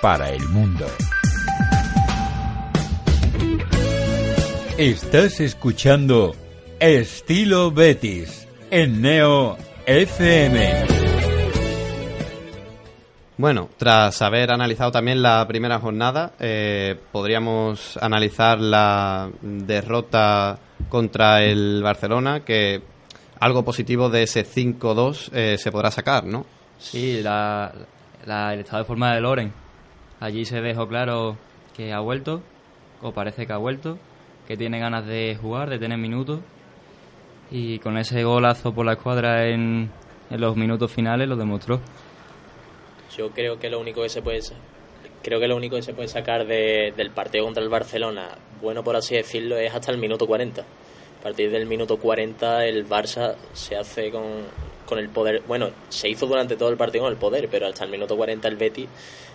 [0.00, 0.86] para el mundo.
[4.78, 6.34] Estás escuchando
[6.80, 10.86] Estilo Betis en Neo FM.
[13.36, 20.58] Bueno, tras haber analizado también la primera jornada, eh, podríamos analizar la derrota
[20.88, 22.91] contra el Barcelona, que
[23.44, 26.46] algo positivo de ese 5-2 eh, se podrá sacar, ¿no?
[26.78, 27.72] Sí, la,
[28.24, 29.52] la, el estado de forma de Loren.
[30.20, 31.36] Allí se dejó claro
[31.76, 32.42] que ha vuelto,
[33.02, 33.98] o parece que ha vuelto,
[34.46, 36.40] que tiene ganas de jugar, de tener minutos.
[37.50, 39.90] Y con ese golazo por la escuadra en,
[40.30, 41.80] en los minutos finales lo demostró.
[43.16, 44.40] Yo creo que lo único que se puede
[45.22, 48.28] creo que lo único que se puede sacar de- del partido contra el Barcelona,
[48.60, 50.64] bueno por así decirlo, es hasta el minuto 40.
[51.22, 54.24] A partir del minuto 40 el Barça se hace con,
[54.86, 57.84] con el poder, bueno, se hizo durante todo el partido con el poder, pero hasta
[57.84, 58.88] el minuto 40 el Betis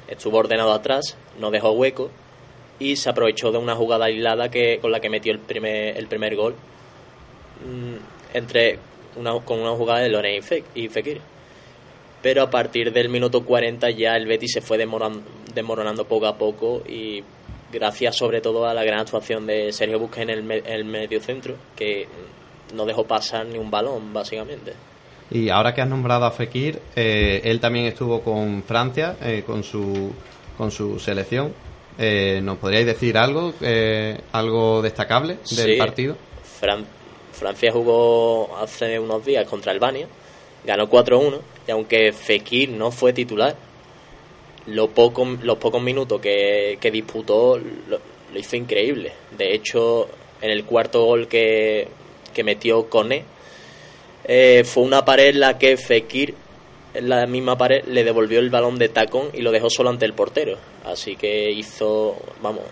[0.10, 2.10] estuvo ordenado atrás, no dejó hueco
[2.80, 6.08] y se aprovechó de una jugada aislada que con la que metió el primer el
[6.08, 6.56] primer gol
[7.66, 8.80] mm, entre
[9.16, 11.22] una, con una jugada de Loren y, Fe- y Fekir
[12.22, 15.22] pero a partir del minuto 40 ya el Betis se fue demoran-
[15.54, 17.24] desmoronando poco a poco y
[17.72, 21.20] gracias sobre todo a la gran actuación de Sergio Busquets en el, me- el medio
[21.22, 22.08] centro que
[22.74, 24.74] no dejó pasar ni un balón básicamente
[25.32, 29.62] Y ahora que has nombrado a Fekir, eh, él también estuvo con Francia, eh, con,
[29.64, 30.12] su,
[30.58, 31.54] con su selección.
[32.00, 35.76] Eh, ¿Nos podríais decir algo, eh, algo destacable del Sí.
[35.78, 36.16] partido?
[36.62, 36.86] Fran-
[37.34, 40.08] Francia jugó hace unos días contra Albania,
[40.66, 43.56] ganó 4-1 y aunque Fekir no fue titular,
[44.68, 48.00] lo poco- los pocos minutos que, que disputó lo,
[48.36, 49.12] hizo increíble.
[49.38, 50.08] De hecho,
[50.42, 51.88] en el cuarto gol que,
[52.34, 53.24] que metió Coné,
[54.26, 56.36] eh, fue una pared en la que Fekir,
[56.94, 60.06] en la misma pared, le devolvió el balón de tacón y lo dejó solo ante
[60.06, 60.58] el portero.
[60.86, 62.64] Así que hizo, vamos,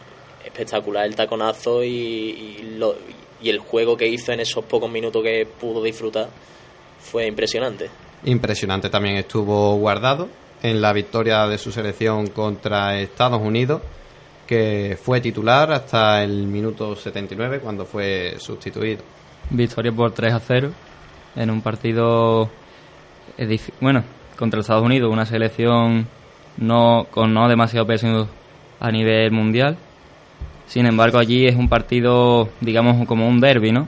[0.44, 2.96] espectacular el taconazo y lo-
[3.42, 6.30] y el juego que hizo en esos pocos minutos que pudo disfrutar
[7.00, 7.90] fue impresionante.
[8.24, 10.28] Impresionante también estuvo guardado
[10.66, 13.84] en la victoria de su selección contra Estados Unidos,
[14.48, 19.04] que fue titular hasta el minuto 79 cuando fue sustituido.
[19.52, 20.72] Victoria por 3 a 0
[21.36, 22.50] en un partido
[23.80, 24.04] bueno
[24.40, 26.08] contra Estados Unidos, una selección
[26.58, 28.28] no con no demasiado peso
[28.80, 29.78] a nivel mundial.
[30.66, 33.88] Sin embargo, allí es un partido, digamos, como un derby, ¿no?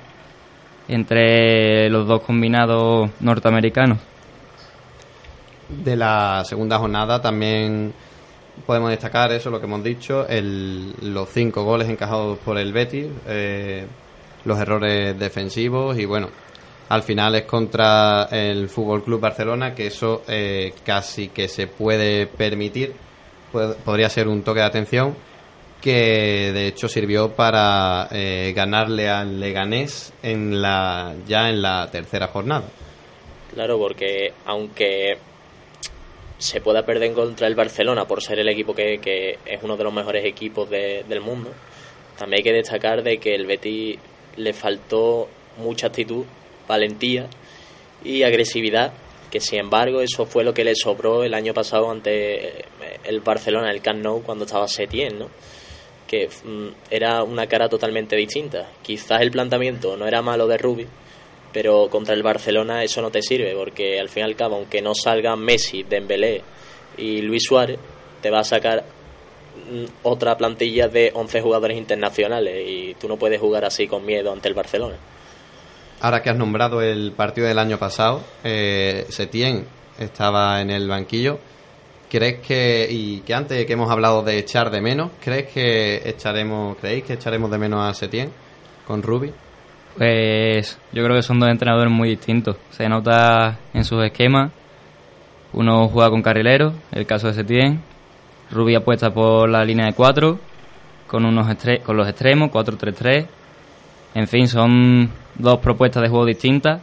[0.87, 3.97] Entre los dos combinados norteamericanos.
[5.69, 7.93] De la segunda jornada también
[8.65, 13.07] podemos destacar eso, lo que hemos dicho, el- los cinco goles encajados por el Betis,
[13.27, 13.85] eh,
[14.45, 16.29] los errores defensivos y bueno,
[16.89, 22.27] al final es contra el Fútbol Club Barcelona que eso eh, casi que se puede
[22.27, 22.93] permitir,
[23.51, 25.15] Pod- podría ser un toque de atención
[25.81, 32.27] que de hecho sirvió para eh, ganarle al Leganés en la ya en la tercera
[32.27, 32.63] jornada.
[33.53, 35.17] Claro, porque aunque
[36.37, 39.83] se pueda perder contra el Barcelona por ser el equipo que, que es uno de
[39.83, 41.51] los mejores equipos de- del mundo,
[42.17, 43.97] también hay que destacar de que el Betis
[44.37, 46.25] le faltó mucha actitud,
[46.67, 47.27] valentía
[48.03, 48.93] y agresividad,
[49.31, 52.65] que sin embargo eso fue lo que le sobró el año pasado ante eh,
[53.03, 55.29] el Barcelona, el Camp Nou, cuando estaba Setién, ¿no?
[56.07, 58.69] que mm, era una cara totalmente distinta.
[58.81, 60.87] Quizás el planteamiento no era malo de Rubi,
[61.53, 64.81] pero contra el Barcelona eso no te sirve, porque al fin y al cabo, aunque
[64.81, 66.41] no salgan Messi, Dembélé
[66.97, 67.79] y Luis Suárez,
[68.21, 68.83] te va a sacar
[69.71, 74.31] mm, otra plantilla de 11 jugadores internacionales y tú no puedes jugar así con miedo
[74.31, 74.95] ante el Barcelona.
[75.99, 79.65] Ahora que has nombrado el partido del año pasado, eh, Setién
[79.97, 81.39] estaba en el banquillo.
[82.09, 86.77] ¿Crees que, y que antes que hemos hablado de echar de menos, ¿crees que echaremos,
[86.77, 88.31] creéis que echaremos de menos a Setién
[88.85, 89.33] con Rubi?
[89.97, 92.55] Pues yo creo que son dos entrenadores muy distintos.
[92.69, 94.51] Se nota en sus esquemas.
[95.53, 97.81] Uno juega con carrileros, el caso de Setién.
[98.51, 100.39] Rubí apuesta por la línea de cuatro,
[101.07, 101.47] con, unos
[101.83, 103.25] con los extremos, 4-3-3.
[104.13, 106.79] En fin, son dos propuestas de juego distintas.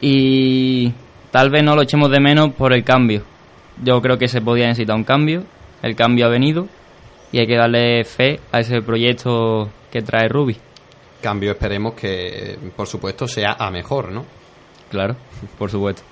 [0.00, 0.92] Y
[1.30, 3.22] tal vez no lo echemos de menos por el cambio.
[3.82, 5.44] Yo creo que se podía necesitar un cambio.
[5.82, 6.66] El cambio ha venido
[7.30, 10.56] y hay que darle fe a ese proyecto que trae Rubi.
[11.20, 14.24] Cambio, esperemos que, por supuesto, sea a mejor, ¿no?
[14.90, 15.16] Claro,
[15.58, 16.02] por supuesto.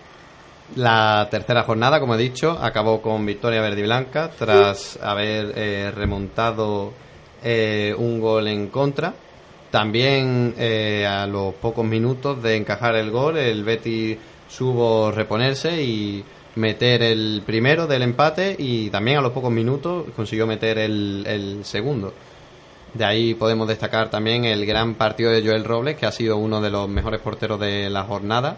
[0.76, 5.92] La tercera jornada, como he dicho, acabó con victoria verde y blanca tras haber eh,
[5.94, 6.92] remontado
[7.42, 9.14] eh, un gol en contra.
[9.70, 14.16] También eh, a los pocos minutos de encajar el gol, el Betis
[14.48, 16.24] supo reponerse y
[16.56, 21.64] meter el primero del empate y también a los pocos minutos consiguió meter el, el
[21.64, 22.14] segundo.
[22.94, 26.60] De ahí podemos destacar también el gran partido de Joel Robles, que ha sido uno
[26.60, 28.56] de los mejores porteros de la jornada.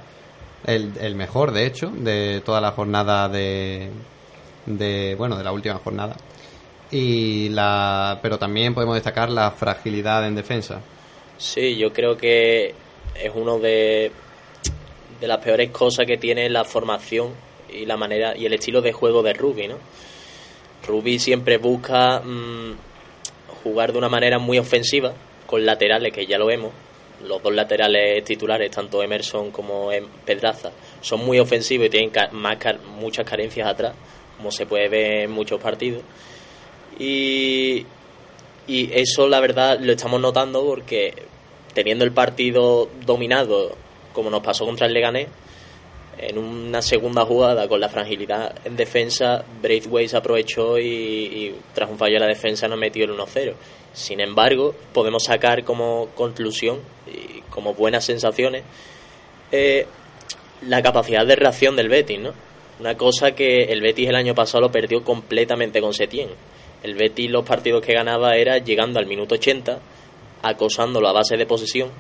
[0.66, 3.90] El, el mejor, de hecho, de toda la jornada de,
[4.66, 5.14] de.
[5.16, 6.16] Bueno, de la última jornada.
[6.90, 10.80] Y la, pero también podemos destacar la fragilidad en defensa.
[11.38, 12.74] Sí, yo creo que
[13.14, 14.12] es uno de,
[15.20, 17.30] de las peores cosas que tiene la formación
[17.72, 19.76] y la manera y el estilo de juego de Ruby, ¿no?
[20.86, 22.72] Ruby siempre busca mm,
[23.66, 25.12] jugar de una manera muy ofensiva
[25.46, 26.72] con laterales que ya lo vemos.
[27.26, 32.12] Los dos laterales titulares, tanto Emerson como em- Pedraza, son muy ofensivos y tienen
[32.98, 33.94] muchas carencias atrás,
[34.36, 36.02] como se puede ver en muchos partidos.
[36.98, 37.84] Y,
[38.66, 41.14] y eso la verdad lo estamos notando porque
[41.74, 43.76] teniendo el partido dominado
[44.12, 45.28] como nos pasó contra el Leganés,
[46.18, 51.98] en una segunda jugada con la fragilidad en defensa, Braithwaite se aprovechó y, tras un
[51.98, 53.52] fallo de la defensa nos metió el 1-0.
[53.92, 58.62] Sin embargo, podemos sacar como conclusión y como buenas sensaciones
[59.52, 59.86] eh,
[60.66, 62.32] la capacidad de reacción del Betis, ¿no?
[62.80, 66.28] Una cosa que el Betis el año pasado lo perdió completamente con Setién.
[66.82, 69.78] El Betis los partidos que ganaba era llegando al minuto 80,
[70.42, 71.90] acosándolo a base de posesión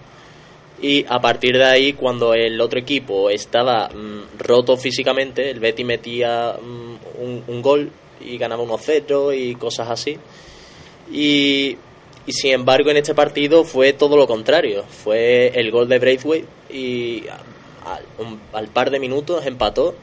[0.80, 5.86] y a partir de ahí cuando el otro equipo estaba mm, roto físicamente el Betis
[5.86, 10.18] metía mm, un, gol y ganaba 1-0 y cosas así.
[11.10, 11.78] Y,
[12.28, 14.84] sin embargo en este partido fue todo lo contrario.
[14.84, 17.24] Fue el gol de Braithwaite y
[18.52, 19.94] al, par de minutos empató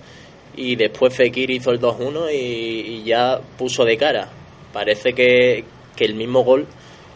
[0.55, 4.29] y después Fekir hizo el 2-1 y, y, ya puso de cara.
[4.71, 5.65] Parece que,
[5.95, 6.65] que el mismo gol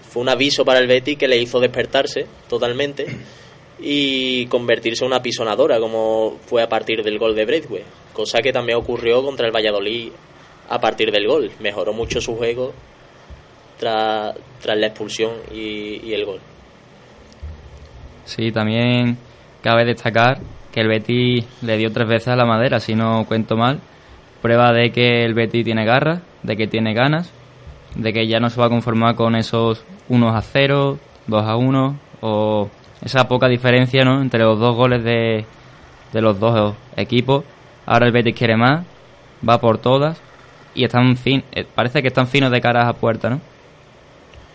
[0.07, 3.07] fue un aviso para el Betis que le hizo despertarse totalmente
[3.79, 8.51] y convertirse en una pisonadora como fue a partir del gol de Braithwaite, cosa que
[8.51, 10.11] también ocurrió contra el Valladolid
[10.69, 11.51] a partir del gol.
[11.59, 12.73] Mejoró mucho su juego
[13.77, 16.39] tras, tras la expulsión y, el gol.
[18.25, 19.17] Sí, también
[19.61, 20.39] cabe destacar
[20.71, 23.79] que el Betis le dio tres veces a la madera, si no cuento mal.
[24.41, 27.31] Prueba de que el Betis tiene garra, de que tiene ganas,
[27.95, 31.55] de que ya no se va a conformar con esos 1 a 0, 2 a
[31.55, 32.69] 1 o
[33.01, 34.21] esa poca diferencia ¿no?
[34.21, 35.45] entre los dos goles de,
[36.13, 37.43] de los dos equipos.
[37.85, 38.85] Ahora el Betis quiere más,
[39.47, 40.19] va por todas
[40.75, 43.41] y están fin, eh, parece que están finos de cara a puerta, ¿no?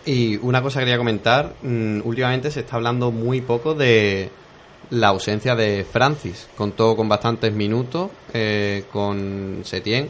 [0.05, 4.29] Y una cosa que quería comentar, mm, últimamente se está hablando muy poco de
[4.89, 6.49] la ausencia de Francis.
[6.57, 10.09] Contó con bastantes minutos eh, con Setien,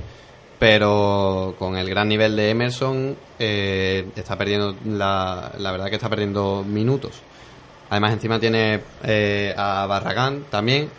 [0.57, 6.09] pero con el gran nivel de Emerson eh, está perdiendo la, la verdad que está
[6.09, 7.21] perdiendo minutos.
[7.93, 10.89] Además, encima tiene eh, a Barragán también.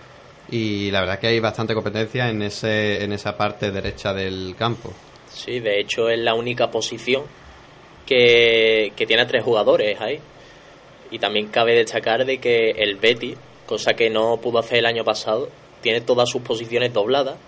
[0.48, 4.92] Y la verdad que hay bastante competencia en, ese, en esa parte derecha del campo.
[5.28, 7.24] Sí, de hecho es la única posición
[8.06, 10.20] que, que tiene tres jugadores ahí.
[11.10, 13.34] Y también cabe destacar de que el Betty,
[13.66, 15.48] cosa que no pudo hacer el año pasado,
[15.80, 17.38] tiene todas sus posiciones dobladas,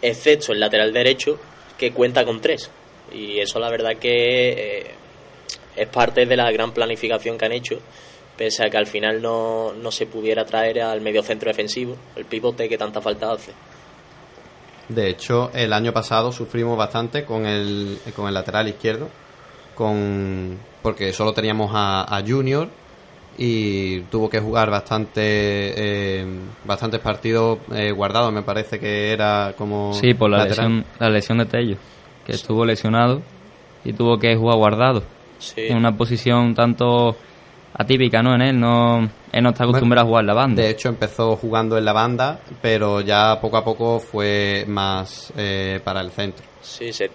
[0.00, 1.38] excepto el lateral derecho,
[1.76, 2.70] que cuenta con tres.
[3.12, 4.86] Y eso la verdad que eh,
[5.76, 7.78] es parte de la gran planificación que han hecho
[8.36, 12.24] pese a que al final no, no se pudiera traer al medio centro defensivo, el
[12.24, 13.52] pivote que tanta falta hace.
[14.88, 19.08] De hecho, el año pasado sufrimos bastante con el, con el lateral izquierdo,
[19.74, 22.68] con porque solo teníamos a, Junior
[23.36, 26.24] y tuvo que jugar bastante eh,
[26.64, 29.92] bastantes partidos eh, guardados, me parece que era como...
[29.94, 31.76] Sí, por la, lesión, la lesión de Tello,
[32.24, 33.20] que estuvo lesionado
[33.84, 35.02] y tuvo que jugar guardado.
[35.56, 37.16] En una posición tanto
[37.76, 38.34] atípica, ¿no?
[38.34, 40.62] En él no, él no está acostumbrado a jugar la banda.
[40.62, 45.80] De hecho, empezó jugando en la banda, pero ya poco a poco fue más eh,
[45.84, 46.44] para el centro.
[46.62, 47.10] Sí, se,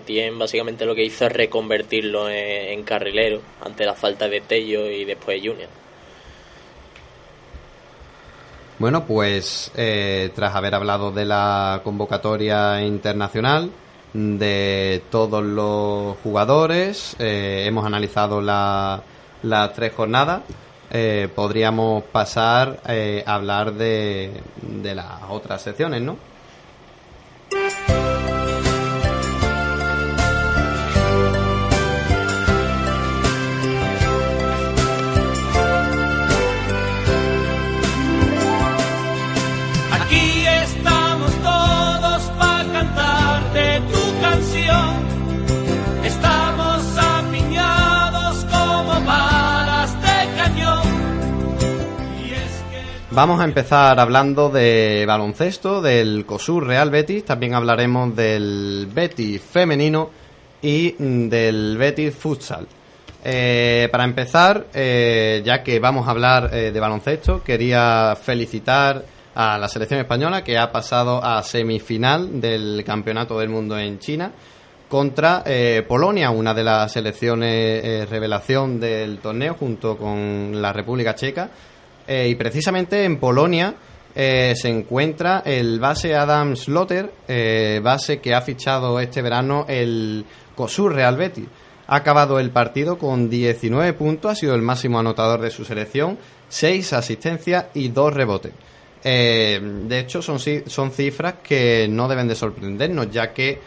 [0.00, 5.04] tiene básicamente lo que hizo es reconvertirlo en, carrilero ante la falta de Tello y
[5.04, 5.68] después Junior.
[8.78, 13.70] Bueno, pues eh, tras haber hablado de la convocatoria internacional,
[14.12, 19.02] de todos los jugadores, eh, hemos analizado la,
[19.42, 20.42] las tres jornadas,
[20.90, 26.16] eh, podríamos pasar eh, a hablar de, de las otras secciones, ¿no?
[53.12, 60.10] Vamos a empezar hablando de baloncesto, del COSUR Real Betis, también hablaremos del Betis femenino
[60.62, 62.68] y del Betis futsal.
[63.24, 69.04] Eh, para empezar, eh, ya que vamos a hablar eh, de baloncesto, quería felicitar
[69.34, 74.30] a la selección española que ha pasado a semifinal del Campeonato del Mundo en China
[74.88, 75.44] contra
[75.86, 81.48] Polonia, una de las selecciones revelación del torneo junto con la República Checa
[82.12, 83.72] eh, y precisamente en Polonia
[84.16, 90.24] eh, se encuentra el base Adam Slotter, eh, base que ha fichado este verano el
[90.56, 91.46] COSUR Real Betis.
[91.86, 96.18] Ha acabado el partido con 19 puntos, ha sido el máximo anotador de su selección,
[96.48, 98.54] 6 asistencias y 2 rebotes.
[99.04, 103.60] De hecho, son, son cifras que no deben de sorprendernos, ya que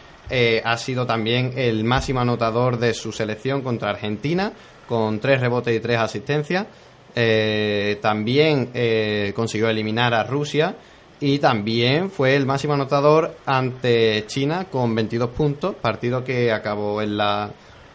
[0.62, 4.52] ha sido también el máximo anotador de su selección contra Argentina,
[4.86, 6.66] con tres rebotes y tres asistencias.
[7.14, 10.74] Eh, también eh, consiguió eliminar a Rusia
[11.20, 17.16] y también fue el máximo anotador ante China con 22 puntos, partido que acabó en
[17.16, 17.50] la,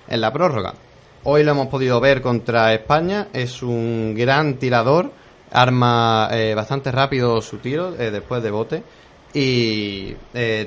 [0.08, 0.74] en la prórroga.
[1.26, 5.12] Hoy lo hemos podido ver contra España, es un gran tirador,
[5.52, 8.84] arma eh, bastante rápido su tiro eh, después de bote
[9.34, 10.16] y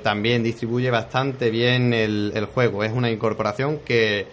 [0.05, 2.85] también distribuye bastante bien el, el juego.
[2.85, 4.25] Es una incorporación que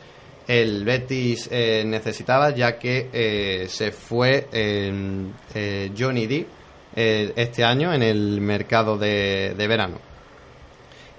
[0.49, 6.47] el Betis eh, necesitaba ya que eh, se fue eh, Johnny D
[6.95, 9.99] este año en el mercado de, de verano.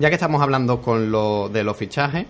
[0.01, 2.27] Ya que estamos hablando con lo, de los fichajes,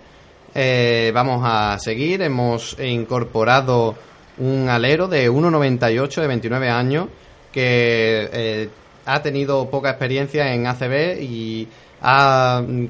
[1.14, 2.20] vamos a seguir.
[2.20, 3.96] Hemos incorporado
[4.36, 7.08] un alero de 1,98 de 29 años
[7.50, 8.68] que
[9.06, 11.66] ha tenido poca experiencia en ACB y
[12.02, 12.86] ha mm,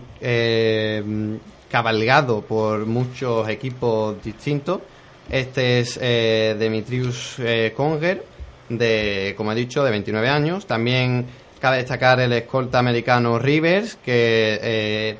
[1.71, 4.81] cabalgado por muchos equipos distintos.
[5.31, 8.25] Este es eh, Demetrius eh, Conger,
[8.69, 10.67] de, como he dicho, de 29 años.
[10.67, 11.27] También
[11.61, 15.17] cabe destacar el escolta americano Rivers, que eh,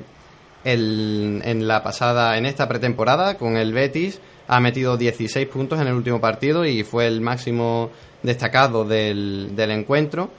[0.63, 5.87] el- en la pasada, en esta pretemporada con el Betis ha metido 16 puntos en
[5.87, 7.89] el último partido y fue el máximo
[8.21, 10.29] destacado del, del encuentro.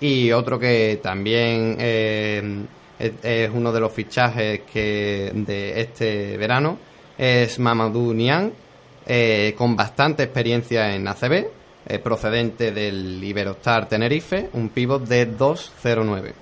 [0.00, 2.64] Y otro que también eh,
[2.98, 6.78] es, uno de los fichajes que de este verano
[7.16, 8.52] es Mamadou Niang,
[9.06, 11.46] eh, con bastante experiencia en ACB,
[11.86, 16.32] eh, procedente del Iberostar Tenerife, un pívot de 2.09.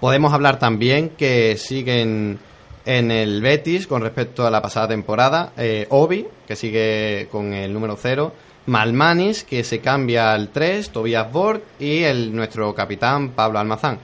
[0.00, 2.38] Podemos hablar también que siguen
[2.84, 5.52] en el Betis con respecto a la pasada temporada.
[5.56, 8.32] Eh, Obi, que sigue con el número 0.
[8.66, 10.90] Malmanis, que se cambia al 3.
[10.90, 13.98] Tobias Borg y el, nuestro capitán Pablo Almazán.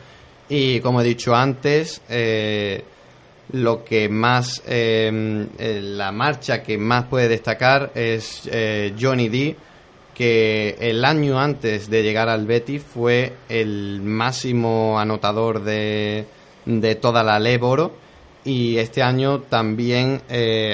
[0.48, 2.82] Y como he dicho antes, eh,
[3.52, 4.62] lo que más.
[4.66, 8.48] eh, eh, la marcha que más puede destacar es
[8.98, 9.56] Johnny D
[10.14, 16.26] que el año antes de llegar al Betis fue el máximo anotador de,
[16.64, 17.92] de toda la Leboro
[18.44, 20.22] y este año también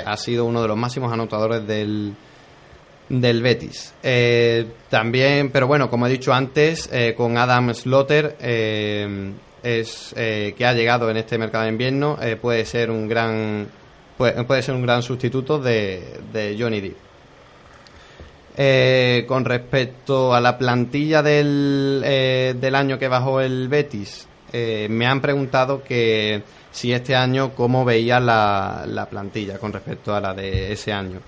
[0.06, 2.14] ha sido uno de los máximos anotadores del,
[3.10, 3.92] del Betis.
[4.88, 8.38] También, pero bueno, como he dicho antes, con Adam Slotter,
[9.64, 13.66] es, eh, que ha llegado en este mercado de invierno, eh, puede ser un gran
[14.16, 16.96] puede, puede ser un gran sustituto de, de Johnny Depp.
[18.56, 22.00] Eh, con respecto a la plantilla del,
[22.60, 28.20] del año que bajó el Betis, me han preguntado que si este año cómo veía
[28.20, 31.18] la, la plantilla con respecto a la de ese año.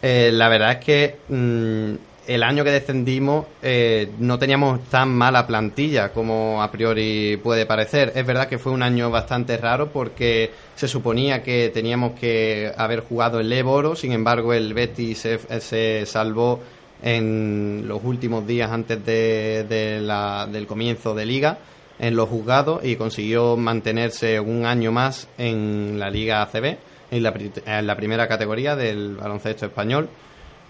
[0.00, 1.94] La verdad es que mm,
[2.26, 8.12] el año que descendimos eh, no teníamos tan mala plantilla como a priori puede parecer.
[8.14, 13.00] Es verdad que fue un año bastante raro porque se suponía que teníamos que haber
[13.00, 15.26] jugado el Leboro, sin embargo el Betis
[15.60, 16.60] se, salvó
[17.02, 21.58] en los últimos días antes de, la- del comienzo de liga
[21.98, 26.76] en los juzgados y consiguió mantenerse un año más en la Liga ACB,
[27.10, 27.32] en la,
[27.66, 30.08] en la primera categoría del baloncesto español.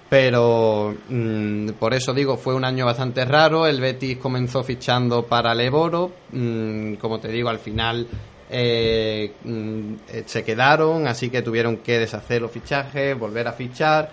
[0.09, 3.67] Pero mm, por eso digo, fue un año bastante raro.
[3.67, 6.13] El Betis comenzó fichando para Leboro.
[6.33, 8.07] mm, como te digo, al final
[8.49, 9.95] eh, mm,
[10.25, 14.11] se quedaron, así que tuvieron que deshacer los fichajes, volver a fichar.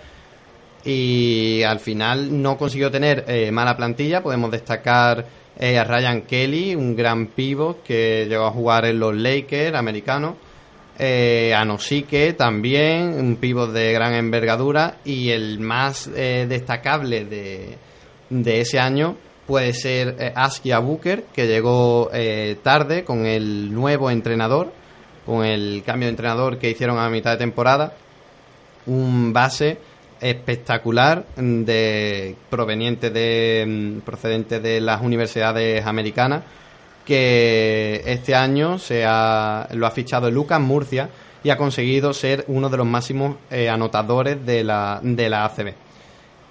[0.84, 4.22] Y al final no consiguió tener eh, mala plantilla.
[4.22, 5.24] Podemos destacar
[5.58, 10.34] eh, a Ryan Kelly, un gran pivot que llegó a jugar en los Lakers americanos.
[10.98, 14.98] Eh, a Nosique también, un pivot de gran envergadura.
[15.04, 17.76] Y el más eh, destacable de,
[18.30, 19.16] de ese año
[19.46, 24.72] puede ser eh, Askia Booker, que llegó eh, tarde con el nuevo entrenador,
[25.26, 27.94] con el cambio de entrenador que hicieron a mitad de temporada.
[28.86, 29.78] Un base
[30.20, 36.42] espectacular de proveniente de mm, procedente de las universidades americanas
[37.04, 41.10] que este año se ha, lo ha fichado Lucas Murcia
[41.42, 45.74] y ha conseguido ser uno de los máximos eh, anotadores de la, de la ACB.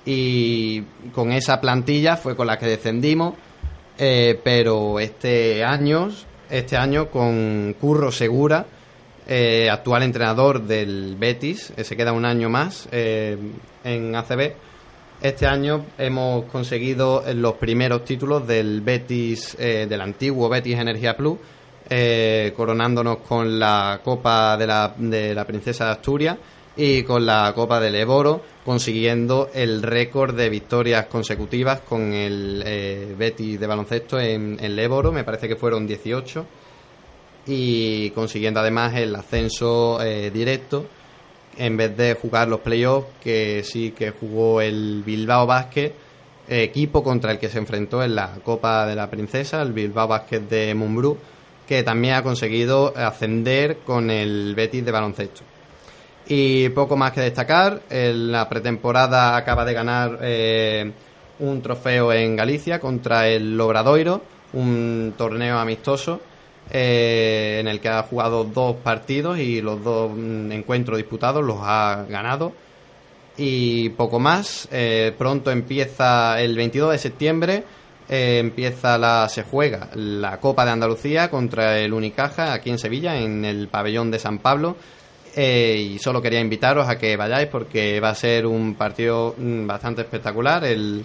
[0.05, 0.81] Y
[1.13, 3.33] con esa plantilla fue con la que descendimos,
[3.97, 6.09] eh, pero este año,
[6.49, 8.65] este año con Curro Segura,
[9.27, 14.53] eh, actual entrenador del Betis, se queda un año más en ACB.
[15.23, 21.37] Este año hemos conseguido los primeros títulos del Betis, eh, del antiguo Betis Energía Plus,
[21.89, 26.37] eh, coronándonos con la Copa de la, de la Princesa de Asturias
[26.75, 33.15] y con la Copa del Eboro, consiguiendo el récord de victorias consecutivas con el eh,
[33.17, 36.45] Betis de baloncesto en, el Eboro, me parece que fueron 18,
[37.47, 40.85] y consiguiendo además el ascenso eh, directo
[41.57, 45.93] en vez de jugar los playoffs, que sí que jugó el Bilbao Basket,
[46.47, 50.41] equipo contra el que se enfrentó en la Copa de la Princesa, el Bilbao Basket
[50.41, 51.17] de Mumbrú,
[51.67, 55.41] que también ha conseguido ascender con el Betis de baloncesto.
[56.27, 60.91] Y poco más que destacar, en la pretemporada acaba de ganar eh,
[61.39, 64.21] un trofeo en Galicia contra el Lobradoiro,
[64.53, 66.21] un torneo amistoso
[66.71, 71.57] eh, en el que ha jugado dos partidos y los dos mm, encuentros disputados los
[71.61, 72.53] ha ganado.
[73.37, 77.63] Y poco más, eh, pronto empieza el 22 de septiembre,
[78.07, 83.17] eh, empieza la, se juega la Copa de Andalucía contra el Unicaja aquí en Sevilla,
[83.17, 84.75] en el pabellón de San Pablo.
[85.35, 90.01] y solo quería invitaros a que vayáis porque va a ser un partido mm, bastante
[90.03, 90.63] espectacular.
[90.63, 91.03] El,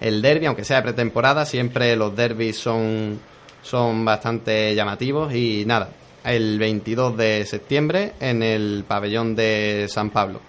[0.00, 3.18] el derby, aunque sea pretemporada, siempre los derbis son
[3.66, 5.88] son bastante llamativos y nada,
[6.24, 10.40] el 22 de septiembre en el pabellón de San Pablo.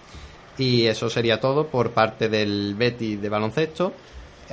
[0.58, 3.94] Y eso sería todo por parte del Betis de baloncesto.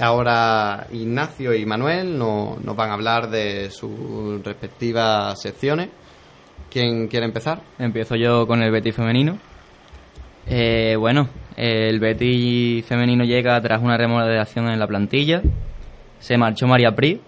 [0.00, 5.88] Ahora Ignacio y Manuel nos van a hablar de sus respectivas secciones.
[6.70, 7.60] ¿Quién quiere empezar?
[7.78, 9.38] Empiezo yo con el Betis femenino.
[10.46, 15.42] Eh, bueno, el Betis femenino llega tras una remodelación en la plantilla.
[16.18, 17.20] Se marchó María Pri,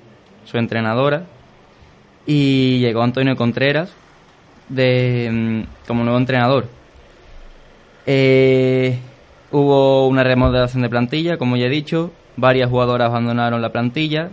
[0.47, 1.27] su entrenadora,
[2.27, 3.93] y llegó Antonio Contreras
[4.69, 6.67] de, mm, como nuevo entrenador.
[8.07, 8.99] Eh,
[9.51, 14.31] hubo una remodelación de plantilla, como ya he dicho, varias jugadoras abandonaron la plantilla,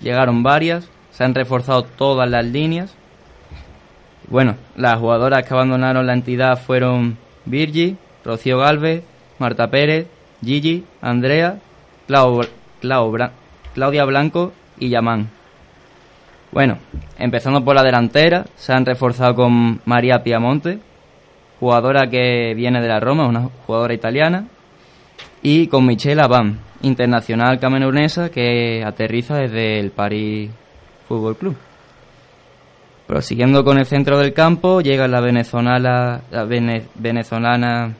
[0.00, 2.94] llegaron varias, se han reforzado todas las líneas.
[4.28, 9.02] Bueno, las jugadoras que abandonaron la entidad fueron Virgi, Rocío Galvez,
[9.38, 10.06] Marta Pérez,
[10.44, 11.58] Gigi, Andrea,
[13.74, 15.37] Claudia Blanco y Yamán.
[16.50, 16.78] Bueno,
[17.18, 20.78] empezando por la delantera, se han reforzado con María Piamonte,
[21.60, 24.46] jugadora que viene de la Roma, una jugadora italiana,
[25.42, 30.50] y con Michelle Abam, internacional camerunesa que aterriza desde el Paris
[31.06, 31.56] Fútbol Club.
[33.06, 36.44] Prosiguiendo con el centro del campo, llega la venezolana, la
[36.94, 37.94] venezolana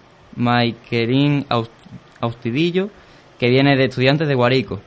[2.20, 2.90] Austidillo,
[3.38, 4.80] que viene de estudiantes de Guarico.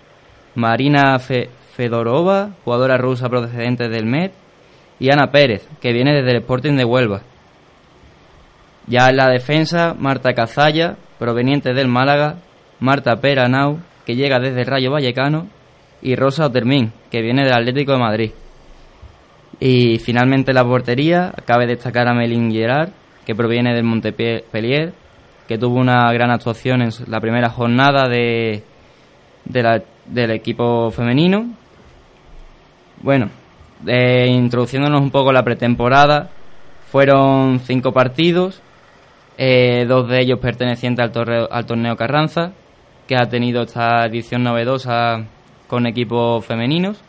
[0.56, 4.34] Marina Fe, Fedorova, jugadora rusa procedente del Met,
[5.00, 7.22] y Ana Pérez, que viene desde el Sporting de Huelva.
[8.88, 12.36] Ya en la defensa, Marta Cazalla, proveniente del Málaga,
[12.80, 15.48] Marta Peranau, que llega desde Rayo Vallecano,
[16.02, 18.32] y Rosa Otermín, que viene del Atlético de Madrid.
[19.60, 22.90] Y finalmente la portería, cabe destacar a Melin Gerard,
[23.26, 24.94] que proviene del Montpellier,
[25.48, 28.64] que tuvo una gran actuación en la primera jornada de,
[29.46, 31.61] del equipo femenino
[33.04, 33.30] bueno,
[33.88, 36.30] eh, introduciéndonos un poco la pretemporada,
[36.92, 38.62] fueron cinco partidos,
[39.38, 42.52] eh, dos de ellos pertenecientes al, al torneo Carranza,
[43.08, 45.26] que ha tenido esta edición novedosa
[45.68, 47.02] con equipos femeninos.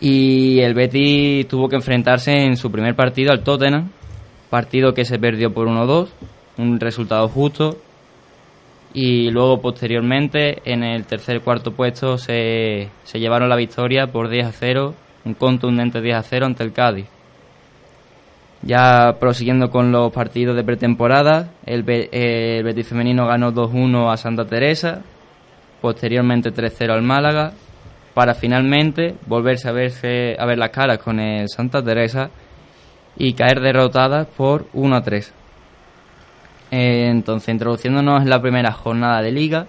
[0.00, 3.90] Y el Betis tuvo que enfrentarse en su primer partido al Tottenham,
[4.50, 6.08] partido que se perdió por 1-2,
[6.58, 7.76] un resultado justo,
[8.94, 14.46] y luego posteriormente en el tercer cuarto puesto se, se llevaron la victoria por 10
[14.46, 17.06] a 0, un contundente 10 a 0 ante el Cádiz.
[18.62, 24.46] Ya prosiguiendo con los partidos de pretemporada, el, el Betis femenino ganó 2-1 a Santa
[24.46, 25.02] Teresa,
[25.82, 27.52] posteriormente 3-0 al Málaga,
[28.14, 32.30] para finalmente volverse a, verse, a ver las caras con el Santa Teresa
[33.16, 35.34] y caer derrotadas por 1 3.
[36.76, 39.68] Eh, entonces, introduciéndonos en la primera jornada de liga,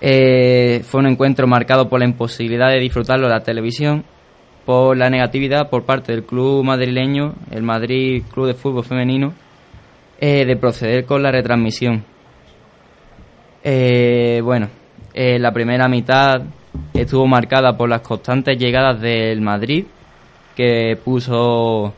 [0.00, 4.04] eh, fue un encuentro marcado por la imposibilidad de disfrutarlo de la televisión,
[4.64, 9.32] por la negatividad por parte del club madrileño, el Madrid Club de Fútbol Femenino,
[10.20, 12.04] eh, de proceder con la retransmisión.
[13.64, 14.68] bueno,
[15.12, 16.42] la primera mitad
[16.94, 19.86] estuvo marcada por las constantes llegadas del Madrid,
[20.54, 21.92] que puso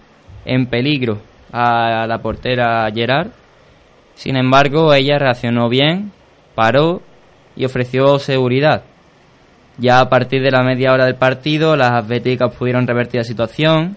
[0.46, 1.18] en peligro
[1.52, 3.41] a la portera Gerard
[4.14, 6.12] sin embargo, ella reaccionó bien,
[6.54, 7.02] paró
[7.56, 8.82] y ofreció seguridad.
[9.78, 13.96] Ya a partir de la media hora del partido, las atléticas pudieron revertir la situación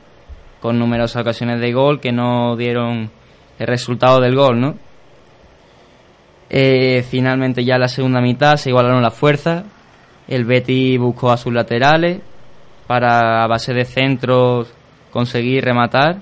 [0.62, 3.12] con numerosas ocasiones de gol que no dieron
[3.60, 4.76] el resultado del gol, ¿no?
[6.50, 9.64] Eh, finalmente ya en la segunda mitad se igualaron las fuerzas.
[10.28, 12.22] El Betty buscó a sus laterales
[12.88, 14.74] para a base de centros
[15.12, 16.18] conseguir rematar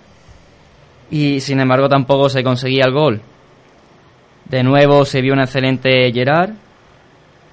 [1.09, 3.21] y sin embargo tampoco se conseguía el gol.
[4.45, 6.51] De nuevo se vio un excelente Gerard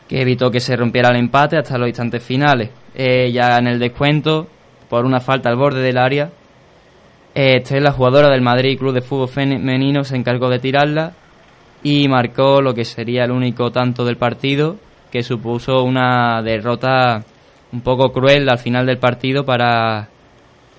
[0.09, 2.71] que evitó que se rompiera el empate hasta los instantes finales.
[2.95, 4.49] Eh, ya en el descuento,
[4.89, 6.31] por una falta al borde del área,
[7.35, 11.13] eh, la jugadora del Madrid Club de Fútbol Femenino, se encargó de tirarla
[11.85, 14.77] y marcó lo que sería el único tanto del partido,
[15.13, 17.23] que supuso una derrota
[17.73, 20.09] un poco cruel al final del partido para,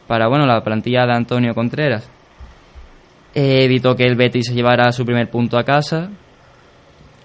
[0.07, 2.09] para bueno, la plantilla de Antonio Contreras.
[3.33, 6.09] Eh, evitó que el Betis se llevara su primer punto a casa.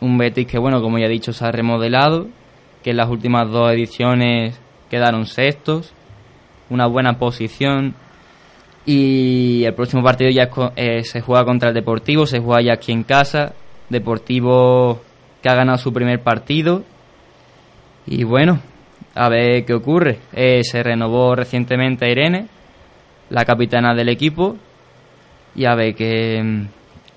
[0.00, 2.28] Un Betis que, bueno, como ya he dicho, se ha remodelado,
[2.82, 5.92] que en las últimas dos ediciones quedaron sextos,
[6.70, 7.94] una buena posición.
[8.84, 12.92] Y el próximo partido ya eh, se juega contra el Deportivo, se juega ya aquí
[12.92, 13.54] en casa.
[13.88, 15.00] Deportivo
[15.42, 16.84] que ha ganado su primer partido.
[18.06, 18.60] Y bueno,
[19.16, 20.20] a ver qué ocurre.
[20.32, 22.46] Eh, se renovó recientemente Irene,
[23.30, 24.56] la capitana del equipo,
[25.56, 26.66] y a ver qué,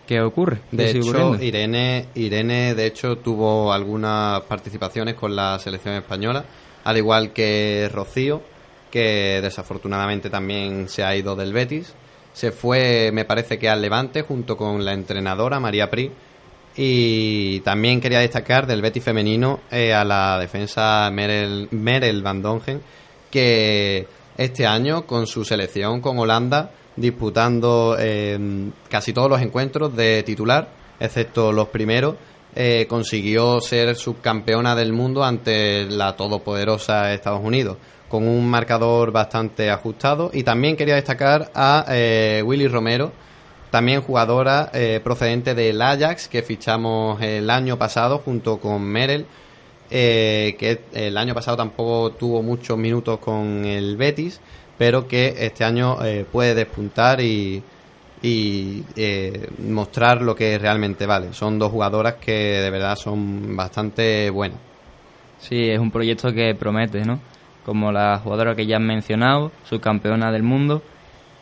[0.07, 0.59] qué ocurre.
[0.71, 6.45] De hecho, Irene, Irene, de hecho, tuvo algunas participaciones con la selección española,
[6.85, 8.41] al igual que Rocío,
[8.89, 11.93] que desafortunadamente también se ha ido del Betis.
[12.33, 16.11] Se fue, me parece que al Levante, junto con la entrenadora María Pri
[16.75, 22.81] y también quería destacar del Betis femenino eh, a la defensa Merel, Merel Van Dongen,
[23.29, 30.23] que este año con su selección con Holanda, disputando em, casi todos los encuentros de
[30.23, 30.69] titular,
[30.99, 32.15] excepto los primeros,
[32.55, 37.77] eh, consiguió ser subcampeona del mundo ante la todopoderosa Estados Unidos,
[38.07, 40.31] con un marcador bastante ajustado.
[40.33, 43.11] Y también quería destacar a eh, Willy Romero,
[43.69, 49.25] también jugadora eh, procedente del Ajax que fichamos el año pasado junto con Merel,
[49.91, 54.39] eh, que el año pasado tampoco tuvo muchos minutos con el Betis,
[54.79, 57.61] pero que este año eh, puede despuntar y,
[58.23, 58.83] y
[59.59, 61.33] mostrar lo que realmente vale.
[61.33, 64.59] Son dos jugadoras que de verdad son bastante buenas.
[65.39, 67.19] Sí, es un proyecto que promete, ¿no?
[67.65, 70.81] Como la jugadora que ya han mencionado, subcampeona del mundo.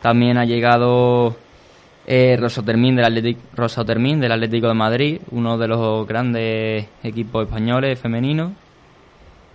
[0.02, 1.36] También ha llegado
[2.06, 3.40] eh, Rosotermín del, Atlético,
[3.86, 8.52] del Atlético de Madrid, uno de los grandes equipos españoles femeninos.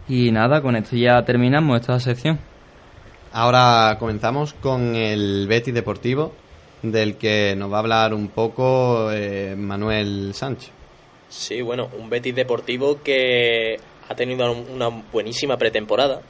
[0.07, 2.39] Y nada, con esto ya terminamos esta sección.
[3.33, 6.31] Ahora comenzamos con el Betis Deportivo,
[6.81, 10.71] del que nos va a hablar un poco eh, Manuel Sánchez.
[11.29, 13.77] Sí, bueno, un Betis Deportivo que
[14.07, 16.21] ha tenido una buenísima pretemporada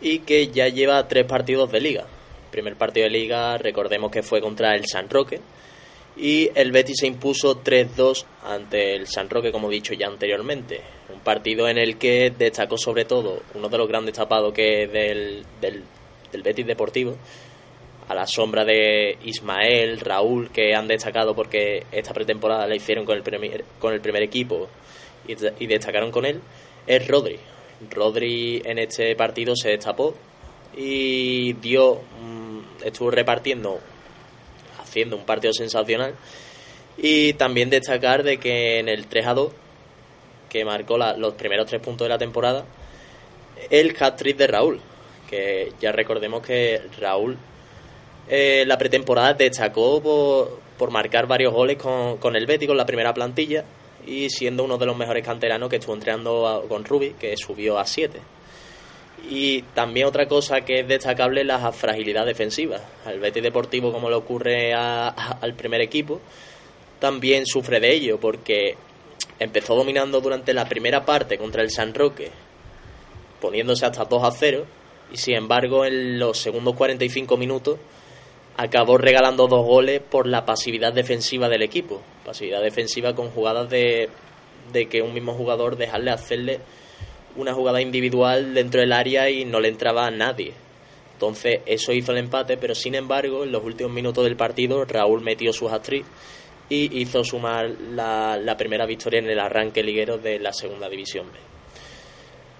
[0.00, 2.06] y que ya lleva tres partidos de liga
[2.50, 5.40] primer partido de liga, recordemos que fue contra el San Roque.
[6.16, 10.80] Y el Betis se impuso 3-2 ante el San Roque, como he dicho ya anteriormente.
[11.14, 15.84] Un partido en el que destacó sobre todo uno de los grandes tapados que del,
[16.32, 17.16] Betis Deportivo,
[18.08, 23.16] a la sombra de Ismael, Raúl, que han destacado porque esta pretemporada la hicieron con
[23.16, 24.68] el primer, con el primer equipo
[25.26, 26.40] y, destacaron con él,
[26.86, 27.38] es Rodri.
[27.90, 30.14] Rodri en este partido se destapó
[30.76, 32.00] y dio
[32.84, 33.80] estuvo repartiendo,
[34.80, 36.14] haciendo un partido sensacional.
[36.98, 39.52] Y también destacar de que en el 3 a 2,
[40.48, 42.64] que marcó los primeros tres puntos de la temporada,
[43.70, 44.80] el hat de Raúl.
[45.30, 47.38] Que ya recordemos que Raúl
[48.28, 52.86] eh, la pretemporada destacó por, por marcar varios goles con, con el Betis, con la
[52.86, 53.64] primera plantilla,
[54.06, 57.86] y siendo uno de los mejores canteranos que estuvo entrenando con Rubi, que subió a
[57.86, 58.18] 7.
[59.28, 62.80] Y también otra cosa que es destacable la fragilidad defensiva.
[63.04, 66.20] Al Betis Deportivo, como le ocurre al primer equipo,
[66.98, 68.76] también sufre de ello porque
[69.38, 72.30] empezó dominando durante la primera parte contra el San Roque,
[73.40, 74.66] poniéndose hasta 2 a 0,
[75.12, 77.78] y sin embargo en los segundos 45 minutos
[78.56, 82.02] acabó regalando dos goles por la pasividad defensiva del equipo.
[82.24, 84.08] Pasividad defensiva con jugadas de,
[84.72, 86.60] de que un mismo jugador dejarle hacerle
[87.36, 90.52] una jugada individual dentro del área y no le entraba a nadie.
[91.14, 95.20] Entonces eso hizo el empate, pero sin embargo en los últimos minutos del partido Raúl
[95.20, 95.88] metió su hat
[96.68, 101.26] y hizo sumar la, la, primera victoria en el arranque liguero de la segunda división
[101.32, 101.38] B.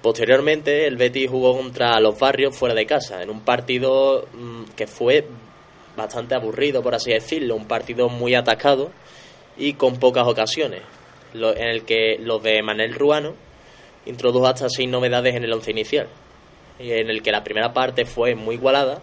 [0.03, 4.87] Posteriormente el Betis jugó contra los Barrios fuera de casa, en un partido mm, que
[4.87, 5.27] fue
[5.97, 8.91] bastante aburrido, por así decirlo, un partido muy atacado
[9.59, 10.81] y con pocas ocasiones,
[11.35, 13.35] en el que los de Manel Ruano
[14.07, 16.09] introdujo hasta seis novedades en el once inicial,
[16.79, 19.03] en el que la primera parte fue muy igualada,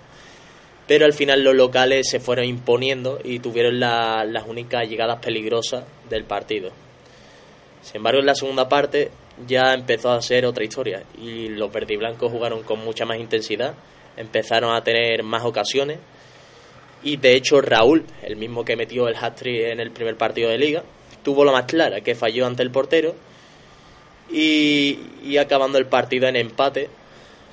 [0.87, 6.23] pero al final los locales se fueron imponiendo y tuvieron las únicas llegadas peligrosas del
[6.23, 6.71] partido.
[7.83, 9.11] Sin embargo, en la segunda parte
[9.45, 13.75] ya empezó a ser otra historia y los verdiblancos jugaron con mucha más intensidad,
[14.15, 15.99] empezaron a tener más ocasiones
[17.03, 20.57] Y de hecho Raúl, el mismo que metió el hat-trick en el primer partido de
[20.57, 20.83] liga,
[21.23, 23.13] tuvo la más clara, que falló ante el portero
[24.31, 26.89] y, acabando el partido en empate.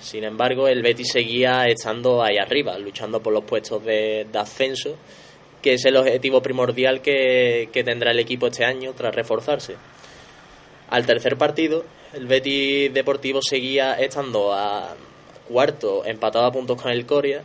[0.00, 4.96] Sin embargo, el Betis seguía estando ahí arriba, luchando por los puestos de, de ascenso,
[5.62, 9.76] que es el objetivo primordial que, que tendrá el equipo este año tras reforzarse.
[10.90, 14.94] Al tercer partido, el Betis Deportivo seguía estando a
[15.48, 17.42] cuarto, empatado a puntos con el Coria,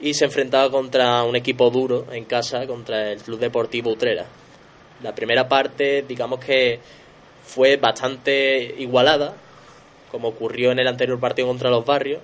[0.00, 4.26] y se enfrentaba contra un equipo duro en casa, contra el Club Deportivo Utrera.
[5.02, 6.80] La primera parte, digamos que
[7.44, 9.34] fue bastante igualada,
[10.10, 12.20] como ocurrió en el anterior partido contra los barrios,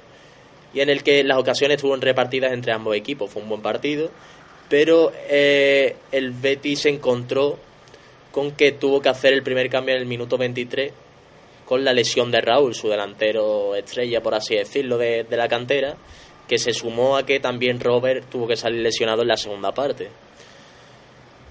[0.74, 3.30] y en el que las ocasiones estuvieron repartidas entre ambos equipos.
[3.30, 4.10] Fue un buen partido,
[4.68, 7.58] pero eh, el Betis se encontró
[8.32, 10.92] con que tuvo que hacer el primer cambio en el minuto 23
[11.64, 15.96] con la lesión de Raúl, su delantero estrella, por así decirlo, de, la cantera,
[16.48, 20.08] que se sumó a que también Robert tuvo que salir lesionado en la segunda parte.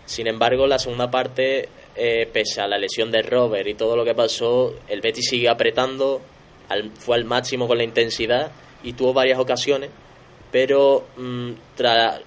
[0.05, 4.03] Sin embargo, la segunda parte, eh, pese a la lesión de Robert y todo lo
[4.03, 6.21] que pasó, el Betis sigue apretando,
[6.67, 8.51] al, fue al máximo con la intensidad
[8.83, 9.89] y tuvo varias ocasiones,
[10.51, 12.21] pero mm, tras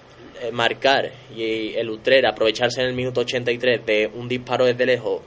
[0.51, 5.21] marcar y el Utrera aprovecharse en el minuto 83 de un disparo desde lejos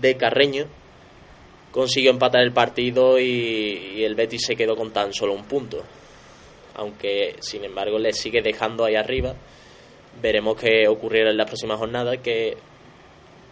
[0.00, 0.66] de Carreño,
[1.70, 5.82] consiguió empatar el partido y, el Betis se quedó con tan solo un punto
[6.76, 9.34] aunque sin embargo le sigue dejando ahí arriba.
[10.20, 12.56] Veremos qué ocurrirá en las próximas jornadas, que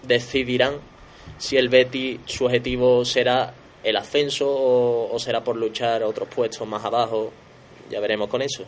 [0.03, 0.75] decidirán
[1.39, 6.69] si el Betty su objetivo será el ascenso o, o será por luchar otros puestos
[6.69, 7.33] más abajo.
[7.91, 8.65] Ya veremos con eso.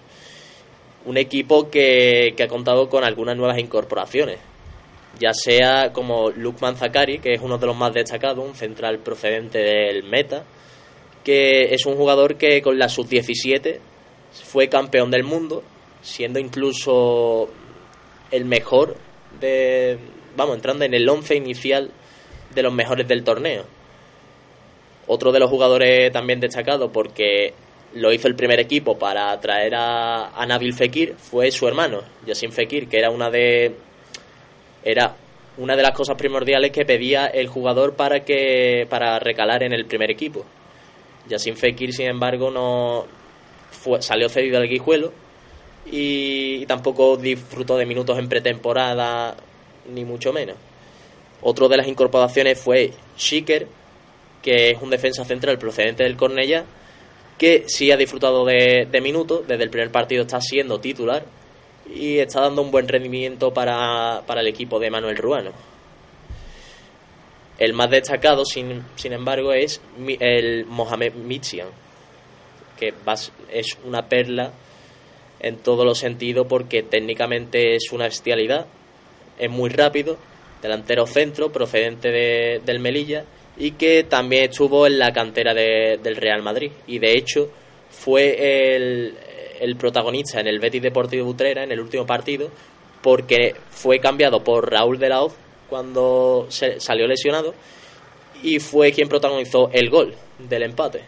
[1.07, 4.39] Un equipo que, ha contado con algunas nuevas incorporaciones,
[5.19, 9.59] ya sea como Lukman Zakari, que es uno de los más destacados, un central procedente
[9.59, 10.45] del Meta,
[11.25, 13.79] que es un jugador que con la sub-17
[14.45, 15.63] fue campeón del mundo,
[16.03, 17.49] siendo incluso
[18.31, 18.97] el mejor
[19.41, 19.99] de,
[20.37, 21.91] vamos, entrando en el once inicial
[22.55, 23.65] de los mejores del torneo.
[25.07, 27.55] Otro de los jugadores también destacados porque
[27.97, 32.53] lo hizo el primer equipo para traer a, a Nabil Fekir fue su hermano, Yassin
[32.53, 33.75] Fekir, que era una de
[34.85, 35.17] era
[35.59, 39.87] una de las cosas primordiales que pedía el jugador para que para recalar en el
[39.87, 40.45] primer equipo.
[41.29, 43.07] Yassin Fekir, sin embargo, no,
[43.71, 45.13] fue, salió cedido al Guijuelo
[45.91, 49.37] y, tampoco disfrutó de minutos en pretemporada,
[49.93, 50.57] ni mucho menos.
[51.43, 53.67] Otro de las incorporaciones fue Schicker,
[54.43, 56.65] que es un defensa central procedente del Cornella,
[57.39, 61.25] que sí ha disfrutado de, de minutos, desde el primer partido está siendo titular
[61.95, 65.53] y está dando un buen rendimiento para, para el equipo de Manuel Ruano.
[67.59, 69.81] El más destacado, sin, sin embargo, es
[70.21, 71.69] el Mohamed Michian,
[72.79, 72.93] que
[73.51, 74.53] es una perla
[75.41, 78.67] en todos los sentidos porque técnicamente es una bestialidad,
[79.39, 80.19] es muy rápido,
[80.61, 83.25] delantero centro procedente de, del Melilla
[83.59, 87.51] y que también estuvo en la cantera de, del Real Madrid y de hecho
[87.91, 92.51] fue el, protagonista en el Betis Deportivo Utrera en el último partido
[93.03, 95.35] porque fue cambiado por Raúl de la Hoz
[95.69, 97.55] cuando se salió lesionado
[98.43, 101.01] y fue quien protagonizó el gol del empate.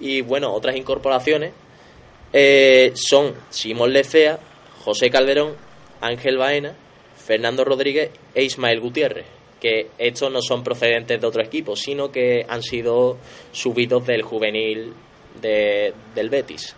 [0.00, 1.52] Y bueno, otras incorporaciones
[2.32, 4.38] eh, son Simón Lecea,
[4.84, 5.54] José Calderón,
[6.00, 6.74] Ángel Baena,
[7.16, 9.26] Fernando Rodríguez e Ismael Gutiérrez,
[9.62, 13.16] que estos no son procedentes de otro equipo, sino que han sido
[13.52, 14.92] subidos del juvenil
[15.40, 16.74] de, del Betis.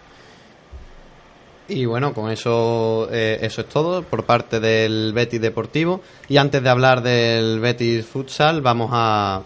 [1.66, 6.02] Y bueno, con eso, eh, eso es todo por parte del Betis Deportivo.
[6.28, 9.42] Y antes de hablar del Betis Futsal, vamos a,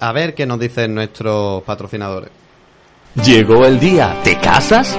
[0.00, 2.30] a ver qué nos dicen nuestros patrocinadores.
[3.22, 4.96] Llegó el día, ¿te casas?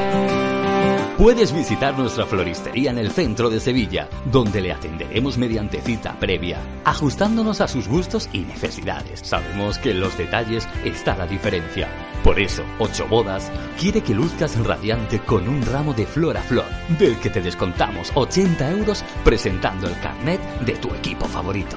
[1.19, 6.61] Puedes visitar nuestra floristería en el centro de Sevilla, donde le atenderemos mediante cita previa,
[6.85, 9.19] ajustándonos a sus gustos y necesidades.
[9.19, 11.89] Sabemos que en los detalles está la diferencia.
[12.23, 16.69] Por eso, Ocho Bodas quiere que luzcas radiante con un ramo de flor a flor,
[16.97, 21.75] del que te descontamos 80 euros presentando el carnet de tu equipo favorito.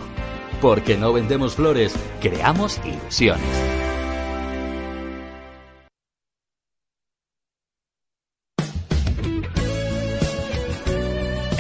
[0.61, 3.92] Porque no vendemos flores, creamos ilusiones.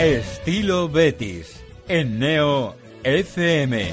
[0.03, 2.75] Estilo Betis en Neo
[3.05, 3.85] FM.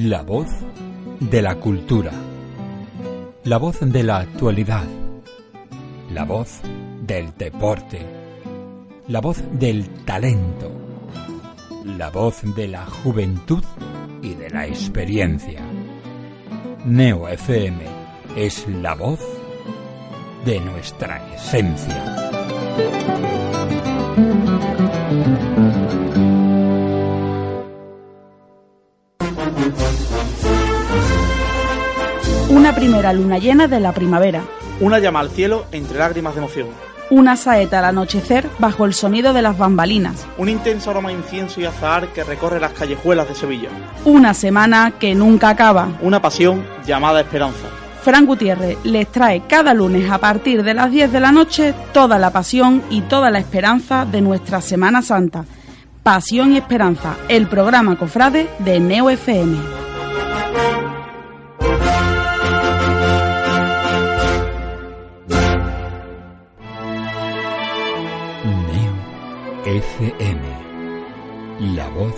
[0.00, 0.48] La voz
[1.20, 2.10] de la cultura.
[3.44, 4.82] La voz de la actualidad.
[6.12, 6.60] La voz
[7.02, 8.00] del deporte.
[9.06, 10.72] La voz del talento.
[11.84, 13.62] La voz de la juventud
[14.22, 15.60] y de la experiencia.
[16.84, 17.95] Neo FM
[18.36, 19.18] es la voz
[20.44, 22.04] de nuestra esencia.
[32.50, 34.42] Una primera luna llena de la primavera.
[34.80, 36.68] Una llama al cielo entre lágrimas de emoción.
[37.08, 40.26] Una saeta al anochecer bajo el sonido de las bambalinas.
[40.36, 43.70] Un intenso aroma de incienso y azahar que recorre las callejuelas de Sevilla.
[44.04, 45.88] Una semana que nunca acaba.
[46.02, 47.68] Una pasión llamada esperanza.
[48.06, 52.20] Fran Gutiérrez les trae cada lunes a partir de las 10 de la noche toda
[52.20, 55.44] la pasión y toda la esperanza de nuestra Semana Santa.
[56.04, 59.58] Pasión y Esperanza, el programa cofrade de Neo FM.
[68.70, 68.94] Neo
[69.64, 70.42] FM,
[71.74, 72.14] la voz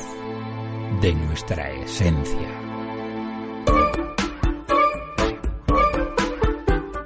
[1.00, 2.57] de nuestra esencia.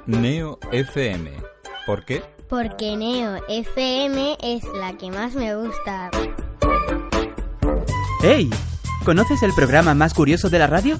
[0.05, 1.31] Neo FM.
[1.85, 2.21] ¿Por qué?
[2.49, 6.11] Porque Neo FM es la que más me gusta.
[8.21, 8.49] ¡Hey!
[9.05, 10.99] ¿Conoces el programa más curioso de la radio?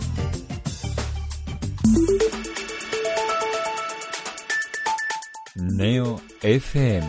[5.75, 7.07] Neo FM.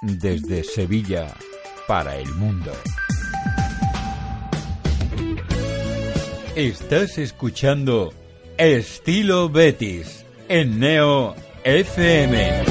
[0.00, 1.34] Desde Sevilla
[1.86, 2.72] para el mundo.
[6.56, 8.12] Estás escuchando
[8.56, 11.34] Estilo Betis en Neo
[11.64, 12.64] FM.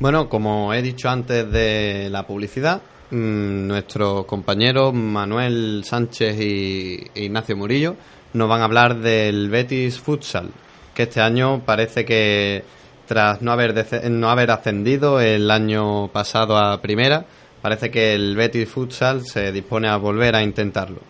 [0.00, 7.56] Bueno, como he dicho antes de la publicidad, mm, nuestros compañeros Manuel Sánchez y Ignacio
[7.56, 7.96] Murillo
[8.32, 10.50] nos van a hablar del Betis Futsal,
[10.96, 12.64] que este año parece que
[13.06, 17.26] tras no haber, no haber ascendido el año pasado a primera,
[17.60, 21.00] parece que el Betis Futsal se dispone a volver a intentarlo.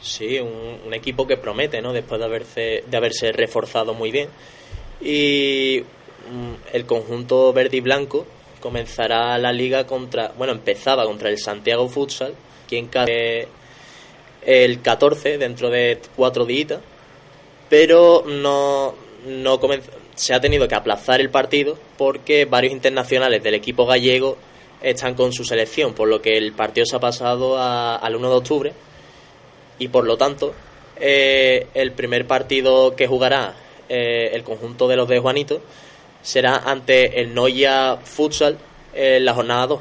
[0.00, 1.92] Sí, un, un equipo que promete, ¿no?
[1.92, 4.28] Después de haberse, de haberse reforzado muy bien.
[5.00, 5.82] Y
[6.30, 8.26] mm, el conjunto verde y blanco
[8.60, 12.34] comenzará la liga contra, bueno, empezaba contra el Santiago Futsal,
[12.68, 13.48] quien cae
[14.42, 16.78] el 14 dentro de cuatro días,
[17.70, 18.94] pero no,
[19.26, 19.60] no
[20.14, 24.36] se ha tenido que aplazar el partido porque varios internacionales del equipo gallego
[24.82, 28.28] están con su selección, por lo que el partido se ha pasado a- al 1
[28.28, 28.72] de octubre
[29.78, 30.52] y por lo tanto
[30.96, 33.54] eh, el primer partido que jugará
[33.88, 35.62] eh, el conjunto de los de Juanito
[36.22, 38.58] será ante el Noya Futsal
[38.94, 39.80] en la jornada 2.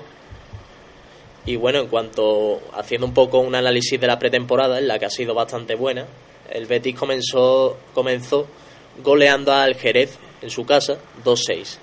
[1.45, 5.05] Y bueno, en cuanto haciendo un poco un análisis de la pretemporada, en la que
[5.05, 6.05] ha sido bastante buena,
[6.51, 8.47] el Betis comenzó, comenzó
[9.03, 11.77] goleando al Jerez en su casa 2-6.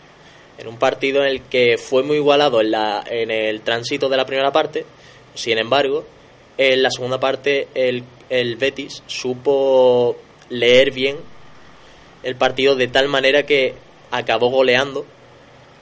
[0.58, 4.16] En un partido en el que fue muy igualado en, la, en el tránsito de
[4.16, 4.86] la primera parte,
[5.34, 6.04] sin embargo,
[6.56, 10.16] en la segunda parte el, el Betis supo
[10.48, 11.16] leer bien
[12.22, 13.74] el partido de tal manera que
[14.10, 15.04] acabó goleando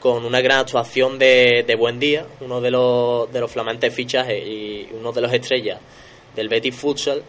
[0.01, 4.47] con una gran actuación de, de buen día, uno de los, de los flamantes fichajes
[4.47, 5.80] y uno de los estrellas
[6.37, 7.22] del Betis Futsal,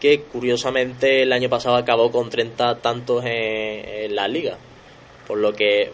[0.00, 4.56] que curiosamente el año pasado acabó con 30 tantos en, la liga,
[5.26, 5.90] por lo que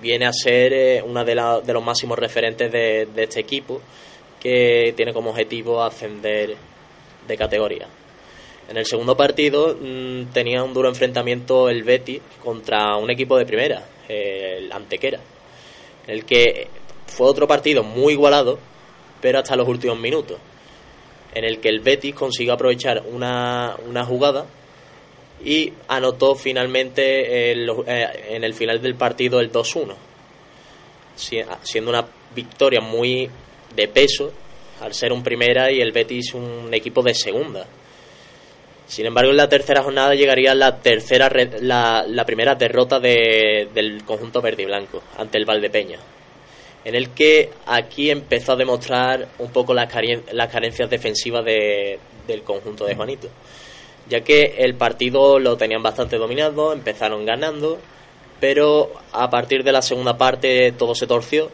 [0.00, 1.34] viene a ser eh, una de,
[1.64, 3.80] de los máximos referentes de, este equipo,
[4.40, 6.56] que tiene como objetivo ascender
[7.26, 7.86] de categoría.
[8.68, 13.46] En el segundo partido mm, tenía un duro enfrentamiento el Betis contra un equipo de
[13.46, 15.20] primera, el Antequera,
[16.06, 16.68] el que
[17.06, 18.58] fue otro partido muy igualado,
[19.20, 20.38] pero hasta los últimos minutos,
[21.34, 24.46] en el que el Betis consiguió aprovechar una, una jugada
[25.44, 29.94] y anotó finalmente el- eh, en el final del partido el 2-1,
[31.16, 33.28] si- siendo una victoria muy
[33.74, 34.32] de peso
[34.80, 37.66] al ser un primera y el Betis un equipo de segunda.
[38.86, 41.30] Sin embargo, en la tercera jornada llegaría la tercera
[41.60, 45.98] la, la primera derrota de- del conjunto verde y blanco ante el Valdepeña,
[46.84, 51.98] en el que aquí empezó a demostrar un poco las, caren- las carencias defensivas de-
[52.26, 53.28] del conjunto de Juanito,
[54.08, 57.78] ya que el partido lo tenían bastante dominado, empezaron ganando,
[58.40, 61.50] pero a partir de la segunda parte todo se torció,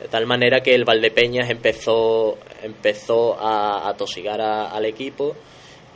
[0.00, 5.36] de tal manera que el Valdepeñas empezó, empezó a, a tosigar a- al equipo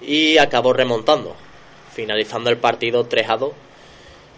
[0.01, 1.35] y acabó remontando.
[1.93, 3.53] finalizando el partido 3 a 2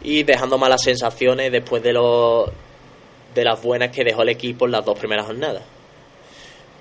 [0.05, 2.49] y dejando malas sensaciones después de, los
[3.35, 5.63] de las buenas que dejó el equipo en las dos primeras jornadas.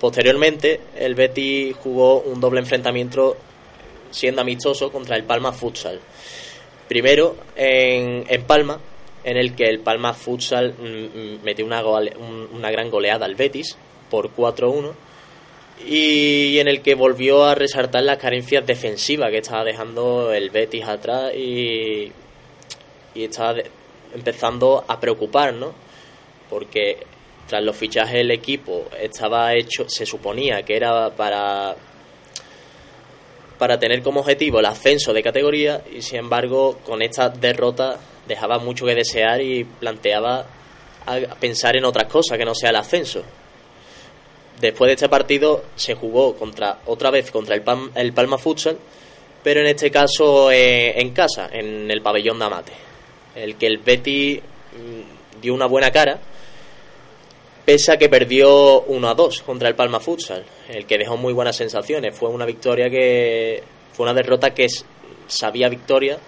[0.00, 3.36] Posteriormente, el Betis jugó un doble enfrentamiento
[4.10, 6.00] siendo amistoso contra el Palma Futsal.
[6.88, 8.78] Primero en, en Palma,
[9.24, 13.76] en el que el Palma Futsal mm, mm, metió una, una gran goleada al Betis
[14.10, 14.92] por 4-1
[15.86, 20.84] y en el que volvió a resaltar las carencias defensivas que estaba dejando el Betis
[20.84, 22.10] atrás y,
[23.14, 23.56] y estaba
[24.14, 25.72] empezando a preocupar, ¿no?
[26.48, 26.98] Porque
[27.48, 31.76] tras los fichajes del equipo estaba hecho, se suponía que era para
[33.58, 38.58] para tener como objetivo el ascenso de categoría y sin embargo con esta derrota dejaba
[38.58, 40.46] mucho que desear y planteaba
[41.40, 43.22] pensar en otras cosas que no sea el ascenso.
[44.60, 47.62] Después de este partido se jugó contra otra vez contra el,
[47.94, 48.76] el Palma Futsal,
[49.42, 52.72] pero en este caso eh, en casa, en el pabellón de Amate,
[53.34, 56.18] el que el Betty mm, dio una buena cara,
[57.68, 61.34] pese a que perdió 1 a 2 contra el Palma Futsal, el que dejó muy
[61.34, 62.16] buenas sensaciones.
[62.16, 63.62] Fue una victoria que
[63.92, 64.68] fue una derrota que
[65.26, 66.18] sabía victoria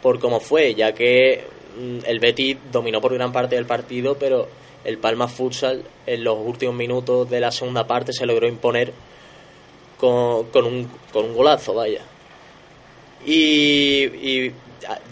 [0.00, 4.46] por cómo fue, ya que mm, el Betty dominó por gran parte del partido, pero
[4.84, 8.92] el Palma Futsal en los últimos minutos de la segunda parte se logró imponer
[9.98, 12.02] con, con, un, con un golazo, vaya.
[13.26, 14.52] Y,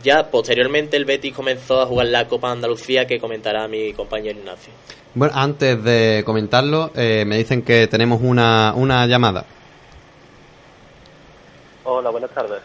[0.03, 4.73] ya posteriormente el Betis comenzó a jugar la Copa Andalucía que comentará mi compañero Ignacio.
[5.14, 9.45] Bueno, antes de comentarlo, eh, me dicen que tenemos una, una llamada.
[11.85, 12.61] Hola, buenas tardes.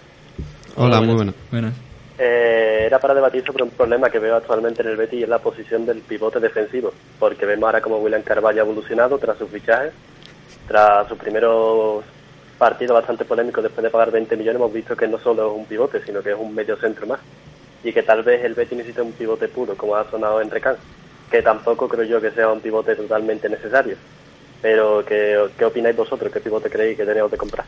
[0.76, 1.36] Hola, muy buenas.
[1.52, 1.74] buenas.
[2.20, 5.30] Eh, era para debatir sobre un problema que veo actualmente en el Betis y es
[5.30, 9.50] la posición del pivote defensivo, porque vemos ahora como William Carvalho ha evolucionado tras sus
[9.50, 9.92] fichajes,
[10.68, 12.04] tras sus primeros
[12.58, 15.66] partidos bastante polémicos después de pagar 20 millones, hemos visto que no solo es un
[15.66, 17.20] pivote, sino que es un medio centro más,
[17.84, 20.76] y que tal vez el Betis necesita un pivote puro, como ha sonado en Recán,
[21.30, 23.96] que tampoco creo yo que sea un pivote totalmente necesario.
[24.62, 26.32] Pero, ¿qué, qué opináis vosotros?
[26.32, 27.66] ¿Qué pivote creéis que tenemos que comprar?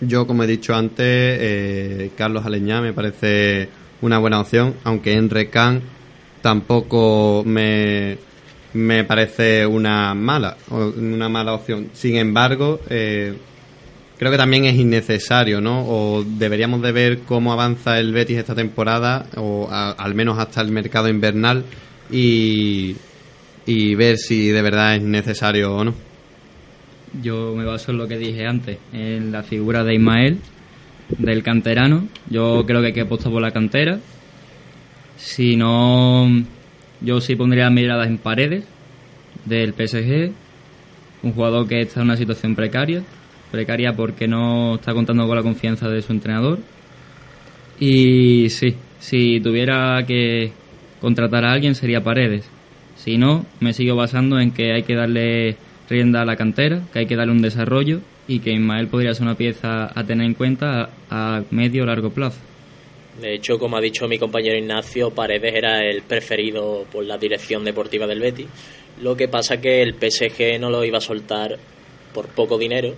[0.00, 3.68] Yo, como he dicho antes, eh, Carlos Aleñá me parece
[4.00, 5.82] una buena opción, aunque Enre Can
[6.40, 8.16] tampoco me,
[8.74, 11.90] me parece una mala, una mala opción.
[11.92, 13.34] Sin embargo, eh,
[14.18, 15.84] creo que también es innecesario, ¿no?
[15.86, 20.70] O deberíamos de ver cómo avanza el Betis esta temporada, o al menos hasta el
[20.72, 21.64] mercado invernal,
[22.10, 22.96] y,
[23.66, 25.94] y ver si de verdad es necesario o no.
[27.22, 30.38] Yo me baso en lo que dije antes, en la figura de Ismael,
[31.16, 32.08] del canterano.
[32.28, 33.98] Yo creo que hay que apostar por la cantera.
[35.16, 36.28] Si no,
[37.00, 38.64] yo sí pondría miradas en paredes
[39.44, 40.32] del PSG.
[41.22, 43.02] Un jugador que está en una situación precaria.
[43.50, 46.58] Precaria porque no está contando con la confianza de su entrenador.
[47.80, 50.52] Y sí, si tuviera que
[51.00, 52.48] contratar a alguien sería Paredes.
[52.96, 55.56] Si no, me sigo basando en que hay que darle
[55.88, 59.22] rienda a la cantera, que hay que darle un desarrollo y que Ismael podría ser
[59.22, 62.38] una pieza a tener en cuenta a, medio o largo plazo.
[63.20, 67.64] De hecho, como ha dicho mi compañero Ignacio, Paredes era el preferido por la dirección
[67.64, 68.46] deportiva del Betis.
[69.00, 71.56] Lo que pasa que el PSG no lo iba a soltar
[72.12, 72.94] por poco dinero,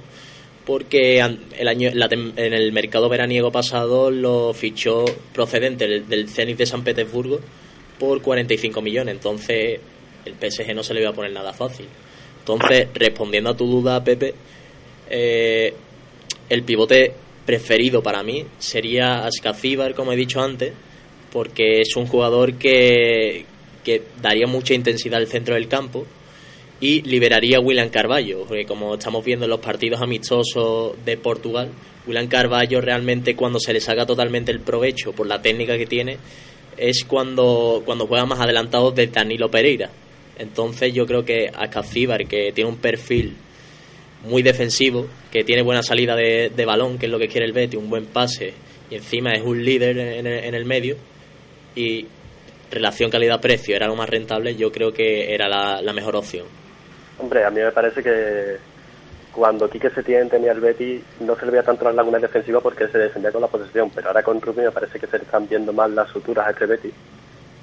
[0.67, 6.67] porque el año, en el mercado veraniego pasado lo fichó procedente del, del Zenit de
[6.67, 7.41] San Petersburgo
[7.99, 9.15] por 45 millones.
[9.15, 9.81] Entonces,
[10.25, 11.87] el PSG no se le iba a poner nada fácil.
[12.41, 14.35] Entonces, respondiendo a tu duda, Pepe,
[15.09, 15.75] eh,
[16.49, 17.13] el pivote
[17.47, 20.73] preferido para mí sería Ascacíbar, como he dicho antes,
[21.33, 23.45] porque es un jugador que,
[23.85, 26.07] que daría mucha intensidad al centro del campo
[26.81, 31.71] y liberaría a William Carballo, porque como estamos viendo en los partidos amistosos de Portugal,
[32.07, 36.17] William Carballo realmente cuando se le saca totalmente el provecho por la técnica que tiene
[36.77, 39.91] es cuando, cuando juega más adelantado de Danilo Pereira.
[40.39, 43.35] Entonces yo creo que Ascacíbar, que tiene un perfil
[44.25, 47.77] muy defensivo, que tiene buena salida de, balón, que es lo que quiere el Betty,
[47.77, 48.55] un buen pase,
[48.91, 50.97] y encima es un líder en el, medio,
[51.77, 52.07] y
[52.71, 56.47] relación calidad-precio era lo más rentable, yo creo que era la, mejor opción.
[57.21, 58.57] Hombre, a mí me parece que
[59.33, 62.89] cuando Quique Setién tenía el Betty no se le veía tanto las lagunas defensivas porque
[62.89, 65.73] se defendía con la posesión, pero ahora con Rubio me parece que se están viendo
[65.73, 66.91] más las suturas a este Betty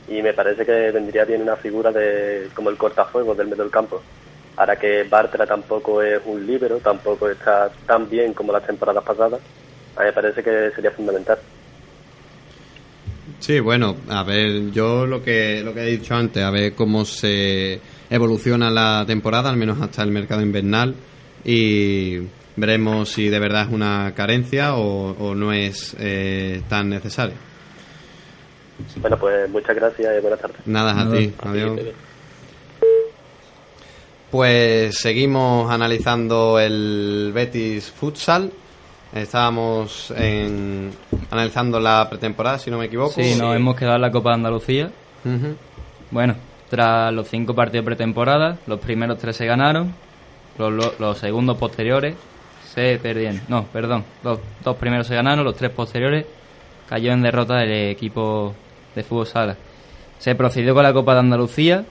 [0.09, 3.71] y me parece que vendría bien una figura de como el cortafuegos del medio del
[3.71, 4.01] campo.
[4.55, 9.41] Ahora que Bartra tampoco es un líbero, tampoco está tan bien como las temporadas pasadas,
[9.95, 11.37] a mí me parece que sería fundamental.
[13.39, 17.05] Sí, bueno, a ver, yo lo que lo que he dicho antes, a ver cómo
[17.05, 17.79] se
[18.09, 20.95] evoluciona la temporada, al menos hasta el mercado invernal
[21.43, 22.19] y,
[22.55, 27.35] veremos si de verdad es una carencia o, o no es eh, tan necesario.
[29.01, 30.57] Bueno, pues muchas gracias y buenas tardes.
[30.65, 31.17] Nada, a Nada.
[31.17, 31.33] ti.
[31.39, 31.79] A ti, Adiós.
[34.31, 38.51] Pues seguimos analizando el Betis Futsal.
[39.13, 40.91] Estábamos en-
[41.31, 43.13] analizando la pretemporada, si no me equivoco.
[43.13, 44.91] Sí, nos hemos quedado en la Copa de Andalucía.
[46.11, 46.35] Bueno,
[46.69, 49.93] tras los cinco partidos pretemporada, los primeros tres se ganaron,
[50.57, 52.15] los, los- segundos posteriores
[52.73, 53.41] se perdieron.
[53.47, 56.25] No, perdón, dos primeros se ganaron, los tres posteriores
[56.89, 58.53] cayó en derrota el equipo
[58.95, 59.55] de fútbol sala.
[60.19, 61.85] Se procedió con la Copa de Andalucía,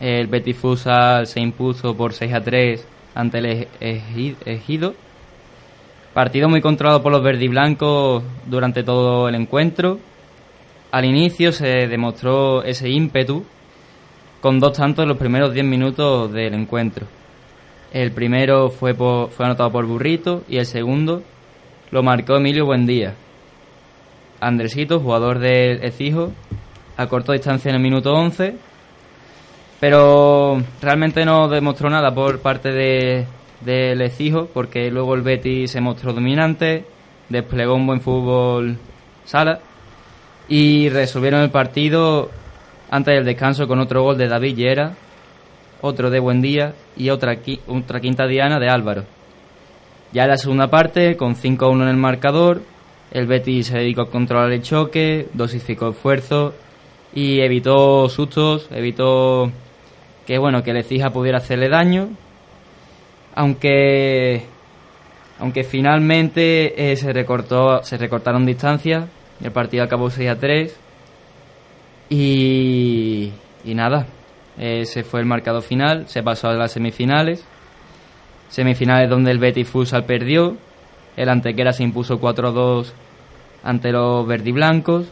[0.00, 4.94] el Betis Futsal se impuso por 6 a 3 ante el Ej- Eji- Ejido.
[6.14, 9.98] Partido muy controlado por los verdiblancos durante todo el encuentro.
[10.90, 13.44] Al inicio se demostró ese ímpetu
[14.42, 17.06] con dos tantos en los primeros 10 minutos del encuentro.
[17.92, 21.22] El primero fue, por- fue anotado por Burrito y el segundo
[21.90, 23.14] lo marcó Emilio Buendía.
[24.40, 26.32] Andresito, jugador del Exijo,
[26.96, 28.56] acortó distancia en el minuto 11,
[29.80, 33.26] pero realmente no demostró nada por parte de
[33.60, 36.84] del Exijo, porque luego el Betis se mostró dominante,
[37.28, 38.76] desplegó un buen fútbol
[39.24, 39.60] sala
[40.48, 42.28] y resolvieron el partido
[42.92, 44.92] antes del descanso con otro gol de David Llera,
[45.80, 49.04] otro de Buendía y otra, qui- otra quinta diana de Álvaro.
[50.12, 52.60] Ya en la segunda parte, con 5-1 en el marcador,
[53.10, 56.52] el Betis se dedicó a controlar el choque, dosificó esfuerzos
[57.14, 59.50] y evitó sustos, evitó
[60.26, 62.10] que bueno que el Ecija pudiera hacerle daño,
[63.34, 64.44] aunque
[65.40, 69.06] aunque finalmente eh, se recortó se recortaron distancias,
[69.42, 70.76] el partido acabó 6 a 3
[72.12, 73.32] y,
[73.64, 74.06] y nada,
[74.58, 77.42] ese fue el marcado final, se pasó a las semifinales,
[78.50, 80.58] semifinales donde el Betis Futsal perdió,
[81.16, 82.92] el Antequera se impuso 4-2
[83.64, 85.06] ante los verdiblancos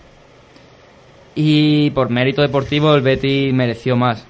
[1.34, 4.26] y por mérito deportivo el Betis mereció más.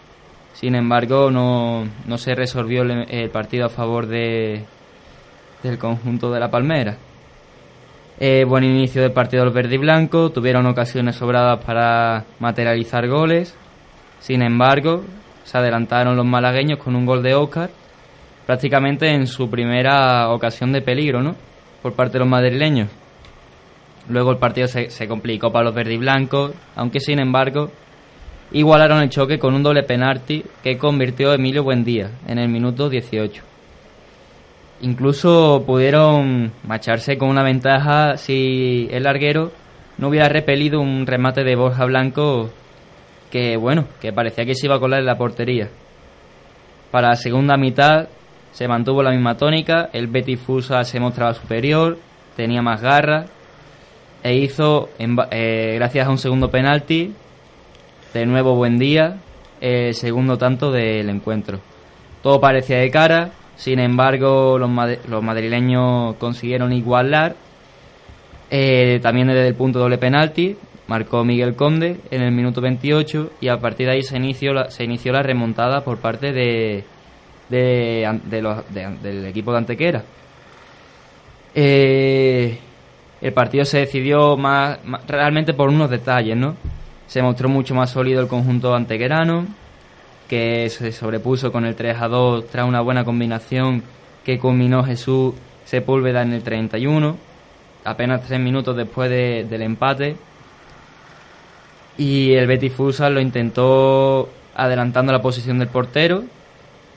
[0.55, 4.63] Sin embargo, no, no se resolvió el, el partido a favor de,
[5.65, 6.99] del conjunto de la Palmera.
[8.23, 13.57] Eh, buen inicio del partido del verde y blanco, tuvieron ocasiones sobradas para materializar goles.
[14.19, 15.03] Sin embargo,
[15.45, 17.71] se adelantaron los malagueños con un gol de Oscar,
[18.45, 21.35] prácticamente en su primera ocasión de peligro, ¿no?
[21.81, 22.91] Por parte de los madrileños.
[24.11, 27.71] Luego el partido se, se complicó para los verde y blancos, aunque sin embargo
[28.53, 33.50] igualaron el choque con un doble penalti que convirtió Emilio Buendía en el minuto 18.
[34.83, 39.53] Incluso pudieron marcharse con una ventaja si el larguero
[39.99, 42.51] no hubiera repelido un remate de Borja Blanco
[43.31, 45.69] que, bueno, que parecía que se iba a colar en la portería.
[46.91, 48.09] Para la segunda mitad
[48.53, 51.99] se mantuvo la misma tónica, el Betis Fusa se mostraba superior,
[52.35, 53.27] tenía más garra
[54.23, 57.13] e hizo, eh, gracias a un segundo penalti,
[58.13, 59.19] de nuevo buen día,
[59.61, 61.61] el segundo tanto del encuentro.
[62.23, 63.31] Todo parecía de cara,
[63.61, 67.37] sin embargo los, mad- los madrileños consiguieron igualar,
[68.51, 70.57] eh, también desde el punto doble penalti,
[70.89, 74.71] marcó Miguel Conde en el minuto 28 y a partir de ahí se inició la,
[74.71, 76.85] se inició la remontada por parte de,
[77.51, 80.03] de, de los- de- del equipo de Antequera.
[81.55, 82.59] Eh,
[83.21, 86.57] el partido se decidió más, más- realmente por unos detalles, ¿no?
[87.07, 89.47] Se mostró mucho más sólido el conjunto antequerano,
[90.31, 93.83] que se sobrepuso con el 3 a 2 tras una buena combinación
[94.25, 95.35] que culminó Jesús
[95.65, 97.17] Sepúlveda en el 31,
[97.85, 100.15] apenas tres minutos después de- del empate.
[101.99, 106.23] Y el Betis Futsal lo intentó adelantando la posición del portero,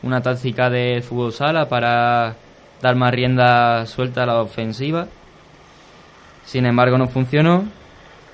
[0.03, 2.35] una táctica de fútbol sala para
[2.83, 5.07] dar más rienda suelta a la ofensiva.
[6.45, 7.63] Sin embargo, no funcionó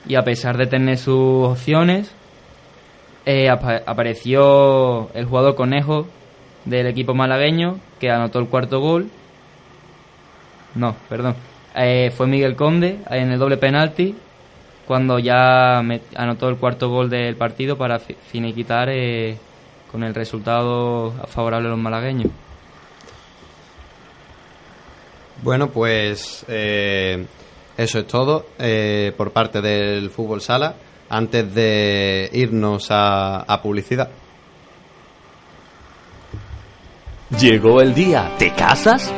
[0.05, 2.11] y a pesar de tener sus opciones,
[3.29, 6.07] eh, apa- apareció el jugador conejo
[6.65, 9.09] del equipo malagueño que anotó el cuarto gol.
[10.73, 11.35] No, perdón.
[11.75, 14.15] Eh, fue Miguel Conde en el doble penalti
[14.87, 15.77] cuando ya
[16.15, 19.37] anotó el cuarto gol del partido para fi- finiquitar eh,
[19.91, 22.31] con el resultado favorable a los malagueños.
[25.43, 28.45] Bueno, pues eso es todo
[29.17, 30.73] por parte del fútbol sala.
[31.09, 34.09] Antes de irnos a, publicidad.
[37.39, 39.13] Llegó el día, ¿te casas?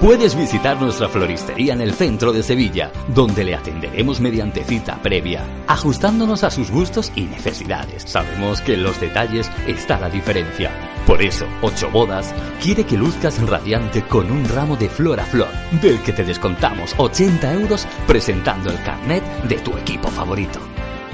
[0.00, 5.44] Puedes visitar nuestra floristería en el centro de Sevilla, donde le atenderemos mediante cita previa,
[5.66, 8.04] ajustándonos a sus gustos y necesidades.
[8.04, 10.70] Sabemos que en los detalles está la diferencia.
[11.08, 15.48] Por eso, Ocho Bodas quiere que luzcas radiante con un ramo de flor a flor,
[15.80, 20.60] del que te descontamos 80 euros presentando el carnet de tu equipo favorito.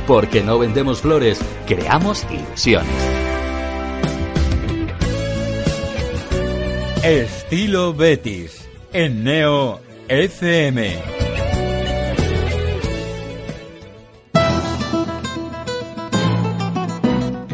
[0.05, 2.91] Porque no vendemos flores, creamos ilusiones.
[7.05, 10.99] Estilo Betis en Neo FM.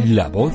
[0.07, 0.55] La voz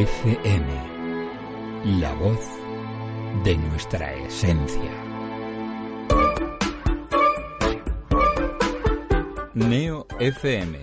[0.00, 0.64] FM.
[2.00, 2.38] La voz
[3.44, 4.90] de nuestra esencia.
[9.52, 10.78] Neo FM.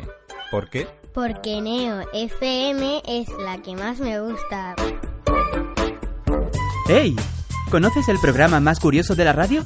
[0.51, 0.87] ¿Por qué?
[1.15, 4.75] Porque Neo FM es la que más me gusta.
[6.87, 7.15] ¡Hey!
[7.71, 9.65] ¿Conoces el programa más curioso de la radio?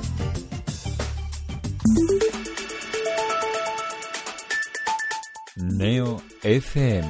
[5.61, 7.07] Neo FM.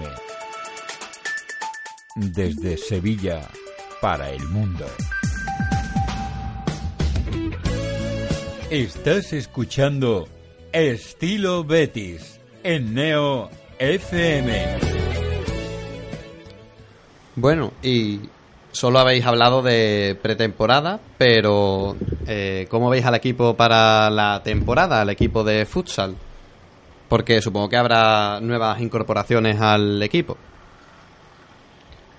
[2.15, 3.47] Desde Sevilla
[4.01, 4.85] para el mundo.
[8.69, 10.27] Estás escuchando
[10.73, 13.49] Estilo Betis en Neo
[13.79, 14.79] FM.
[17.37, 18.19] Bueno, y
[18.73, 21.95] solo habéis hablado de pretemporada, pero
[22.27, 26.17] eh, ¿cómo veis al equipo para la temporada, al equipo de futsal?
[27.11, 30.37] Porque supongo que habrá nuevas incorporaciones al equipo.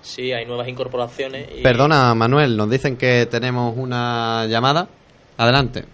[0.01, 1.49] Sí, hay nuevas incorporaciones.
[1.51, 4.87] Y Perdona, Manuel, nos dicen que tenemos una llamada.
[5.35, 5.85] Adelante.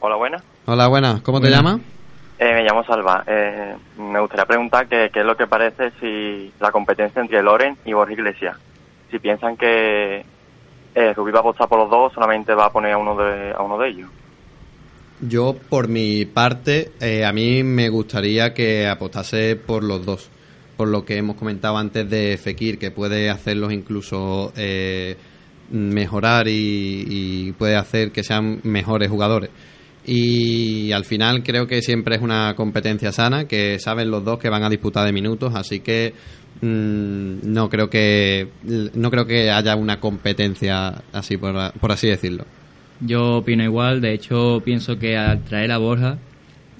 [0.00, 0.42] Hola, buenas.
[0.66, 1.22] Hola, buenas.
[1.22, 1.80] ¿Cómo te llamas?
[2.38, 3.24] Eh, me llamo Salva.
[3.26, 7.78] Eh, me gustaría preguntar qué qué es lo que parece si la competencia entre Loren
[7.86, 8.54] y Borja Iglesias.
[9.10, 10.26] Si piensan que
[10.94, 13.54] eh, Rubí va a apostar por los dos, solamente va a poner a uno de,
[13.56, 14.10] a uno de ellos.
[15.20, 20.28] Yo, por mi parte, eh, a mí me gustaría que apostase por los dos.
[20.76, 25.16] Por lo que hemos comentado antes de Fekir, que puede hacerlos incluso eh,
[25.70, 29.50] mejorar y, puede hacer que sean mejores jugadores.
[30.06, 34.48] Y al final creo que siempre es una competencia sana, que saben los dos que
[34.48, 36.14] van a disputar de minutos, así que
[36.62, 38.48] mm, no creo que
[38.94, 42.44] no creo que haya una competencia así por, por así decirlo.
[43.00, 46.18] Yo opino igual, de hecho pienso que al traer a Borja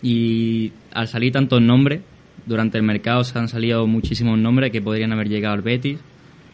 [0.02, 2.00] y al salir tantos nombres,
[2.46, 5.98] durante el mercado se han salido muchísimos nombres que podrían haber llegado al Betis.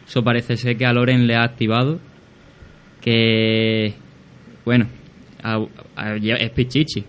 [0.07, 1.99] Eso parece ser que a Loren le ha activado,
[3.01, 3.93] que,
[4.65, 4.87] bueno,
[5.43, 5.65] a-
[5.95, 7.03] a- es Pichichi.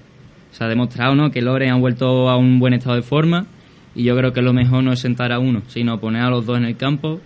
[0.50, 1.30] Se ha demostrado ¿no?
[1.30, 3.46] que Loren ha vuelto a un buen estado de forma
[3.94, 6.46] y yo creo que lo mejor no es sentar a uno, sino poner a los
[6.46, 7.20] dos en el campo,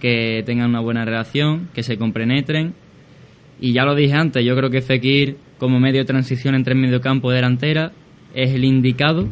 [0.00, 2.74] que tengan una buena relación, que se compenetren
[3.60, 6.78] y ya lo dije antes, yo creo que Fekir, como medio de transición entre el
[6.80, 7.92] mediocampo y delantera,
[8.34, 9.28] es el indicado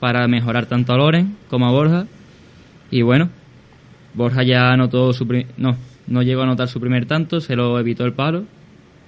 [0.00, 2.06] para mejorar tanto a Loren como a Borja.
[2.90, 3.30] Y bueno,
[4.14, 5.26] Borja ya anotó su
[5.56, 5.76] no,
[6.06, 8.44] no llegó a anotar su primer tanto, se lo evitó el palo.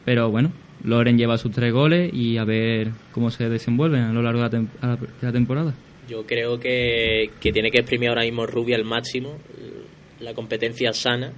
[0.05, 0.53] Pero bueno,
[0.85, 4.45] Loren lleva sus tres goles y a ver cómo se desenvuelven a lo largo de
[4.45, 5.75] la, tem- la- de la temporada.
[6.09, 9.37] Yo creo que, que tiene que exprimir ahora mismo Rubio al máximo,
[10.21, 11.33] la competencia sana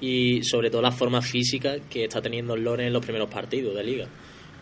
[0.00, 3.84] y sobre todo la forma física que está teniendo Loren en los primeros partidos de
[3.84, 4.06] liga.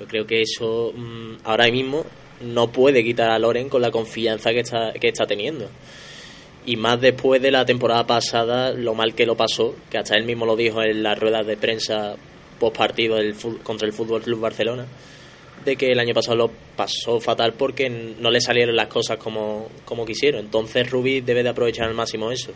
[0.01, 2.05] Yo creo que eso mm, ahora mismo
[2.43, 5.69] no puede quitar a Loren con la confianza que está, que está teniendo.
[6.65, 10.25] Y más después de la temporada pasada, lo mal que lo pasó, que hasta él
[10.25, 12.15] mismo lo dijo en las ruedas de prensa
[12.61, 14.87] post partido del, contra el Fútbol Club Barcelona,
[15.65, 19.69] de que el año pasado lo pasó fatal porque no le salieron las cosas como,
[19.85, 20.45] como quisieron.
[20.45, 22.53] Entonces Rubí debe de aprovechar al máximo eso.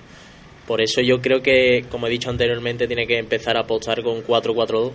[0.66, 4.14] Por eso yo creo que, como he dicho anteriormente, tiene que empezar a apostar con
[4.16, 4.92] un 4-4-2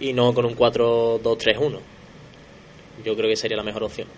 [0.00, 1.78] y no con un 4-2-3-1.
[3.04, 4.08] Yo creo que sería la mejor opción.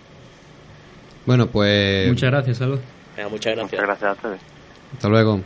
[1.25, 2.07] Bueno, pues.
[2.07, 2.79] Muchas gracias, Salud.
[3.15, 3.71] Venga, muchas gracias.
[3.81, 4.41] Muchas gracias a ustedes.
[4.93, 5.39] Hasta luego.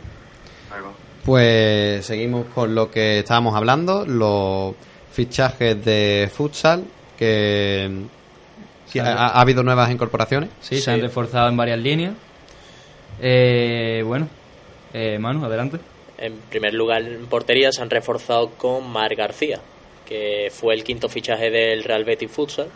[0.70, 0.92] Luego.
[1.24, 4.74] Pues seguimos con lo que estábamos hablando, los
[5.12, 6.84] fichajes de futsal,
[7.18, 7.90] que
[8.86, 10.48] Sí, ha, ha- ha habido nuevas incorporaciones.
[10.60, 12.14] Sí, se han reforzado en varias líneas.
[13.20, 14.28] Eh, bueno,
[14.92, 15.78] eh, Manu, adelante.
[16.18, 19.60] En primer lugar, en portería se han reforzado con Mar García,
[20.06, 22.68] que fue el quinto fichaje del Real Betis Futsal.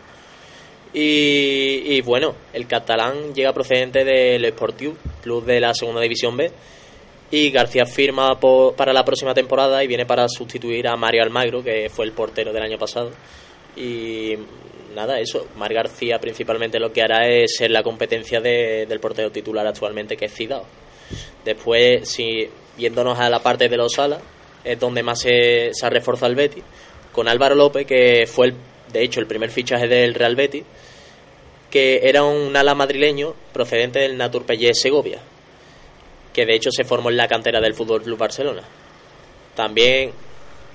[0.93, 6.51] Y, y bueno, el catalán llega procedente del Sportiu, club de la segunda división B.
[7.31, 8.39] Y García firma
[8.77, 12.53] para la próxima temporada y viene para sustituir a Mario Almagro, que fue el portero
[12.53, 13.11] del año pasado.
[13.75, 14.35] Y
[14.95, 15.47] nada, eso.
[15.57, 20.15] Mar García principalmente lo que hará es ser la competencia de- del portero titular actualmente,
[20.15, 20.65] que es Cidao.
[21.45, 24.19] Después, si viéndonos a la parte de los salas,
[24.63, 26.63] es donde más se, se ha reforzado el Betis,
[27.13, 28.53] con Álvaro López, que fue,
[28.91, 30.63] de hecho, el primer fichaje del Real Betis,
[31.69, 35.19] que era un ala madrileño procedente del Naturpellé Segovia,
[36.33, 38.63] que de hecho se formó en la cantera del Fútbol Club Barcelona.
[39.55, 40.11] También,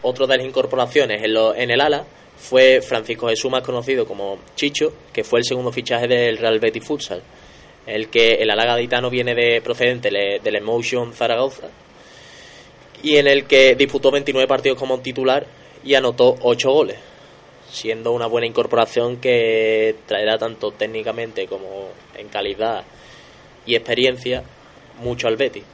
[0.02, 2.04] otro de las incorporaciones en, lo- en el ala
[2.38, 6.84] fue Francisco Jesús, más conocido como Chicho, que fue el segundo fichaje del Real Betis
[6.84, 7.22] Futsal
[7.86, 10.10] el que el ala gaditano viene de procedente
[10.42, 11.68] del Emotion Zaragoza
[13.02, 15.46] y en el que disputó 29 partidos como titular
[15.84, 16.96] y anotó 8 goles,
[17.70, 22.84] siendo una buena incorporación que traerá tanto técnicamente como en calidad
[23.66, 24.42] y experiencia
[25.02, 25.64] mucho al Betis.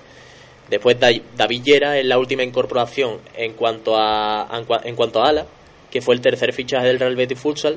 [0.70, 4.48] Después Da- David Llera es la última incorporación en cuanto a
[4.84, 5.46] en cuanto a ala,
[5.90, 7.76] que fue el tercer fichaje del Real Betis Futsal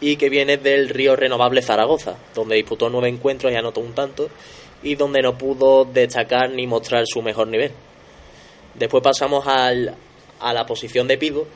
[0.00, 4.28] y que viene del Río Renovable Zaragoza, donde disputó nueve encuentros y anotó un tanto
[4.82, 7.72] y donde no pudo destacar ni mostrar su mejor nivel.
[8.74, 9.94] Después pasamos al,
[10.40, 11.46] a la posición de Pido,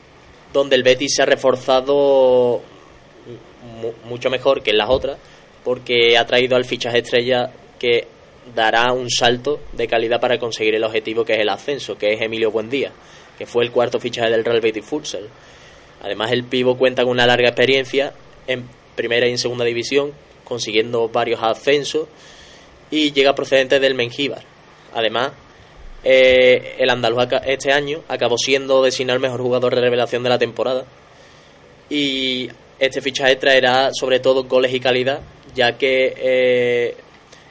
[0.53, 2.63] donde el Betis se ha reforzado
[3.83, 5.19] mu- mucho mejor que en las otras,
[5.65, 8.07] porque ha traído al fichaje estrella que
[8.55, 12.23] dará un salto de calidad para conseguir el objetivo que es el ascenso, que es
[12.23, 12.93] Emilio Buendía,
[13.37, 15.29] que fue el cuarto fichaje del Real Betis Futsal.
[16.01, 18.15] Además, el pivo cuenta con una larga experiencia
[18.49, 18.65] en
[18.97, 20.13] primera y en segunda división,
[20.45, 22.09] consiguiendo varios ascensos
[22.91, 24.43] y llega procedente del Mengíbar.
[24.95, 25.33] Además,
[26.03, 30.39] eh, el andaluz este año acabó siendo designado el mejor jugador de revelación de la
[30.39, 30.85] temporada
[31.91, 32.49] y
[32.79, 35.21] este fichaje traerá sobre todo goles y calidad,
[35.55, 36.97] ya que eh,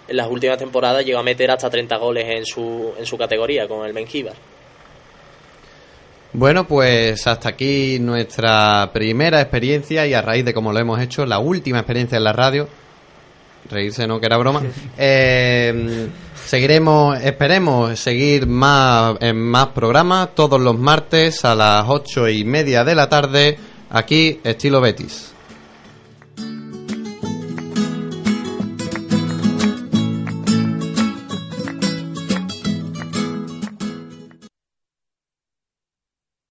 [0.07, 3.67] en las últimas temporadas llegó a meter hasta 30 goles en su, en su categoría
[3.67, 4.35] con el Mengíbar.
[6.33, 11.25] Bueno, pues hasta aquí nuestra primera experiencia y a raíz de cómo lo hemos hecho,
[11.25, 12.67] la última experiencia en la radio.
[13.69, 14.61] Reírse no que era broma.
[14.97, 16.07] Eh,
[16.45, 22.83] seguiremos, esperemos seguir más en más programas todos los martes a las ocho y media
[22.83, 23.57] de la tarde
[23.89, 25.36] aquí estilo Betis.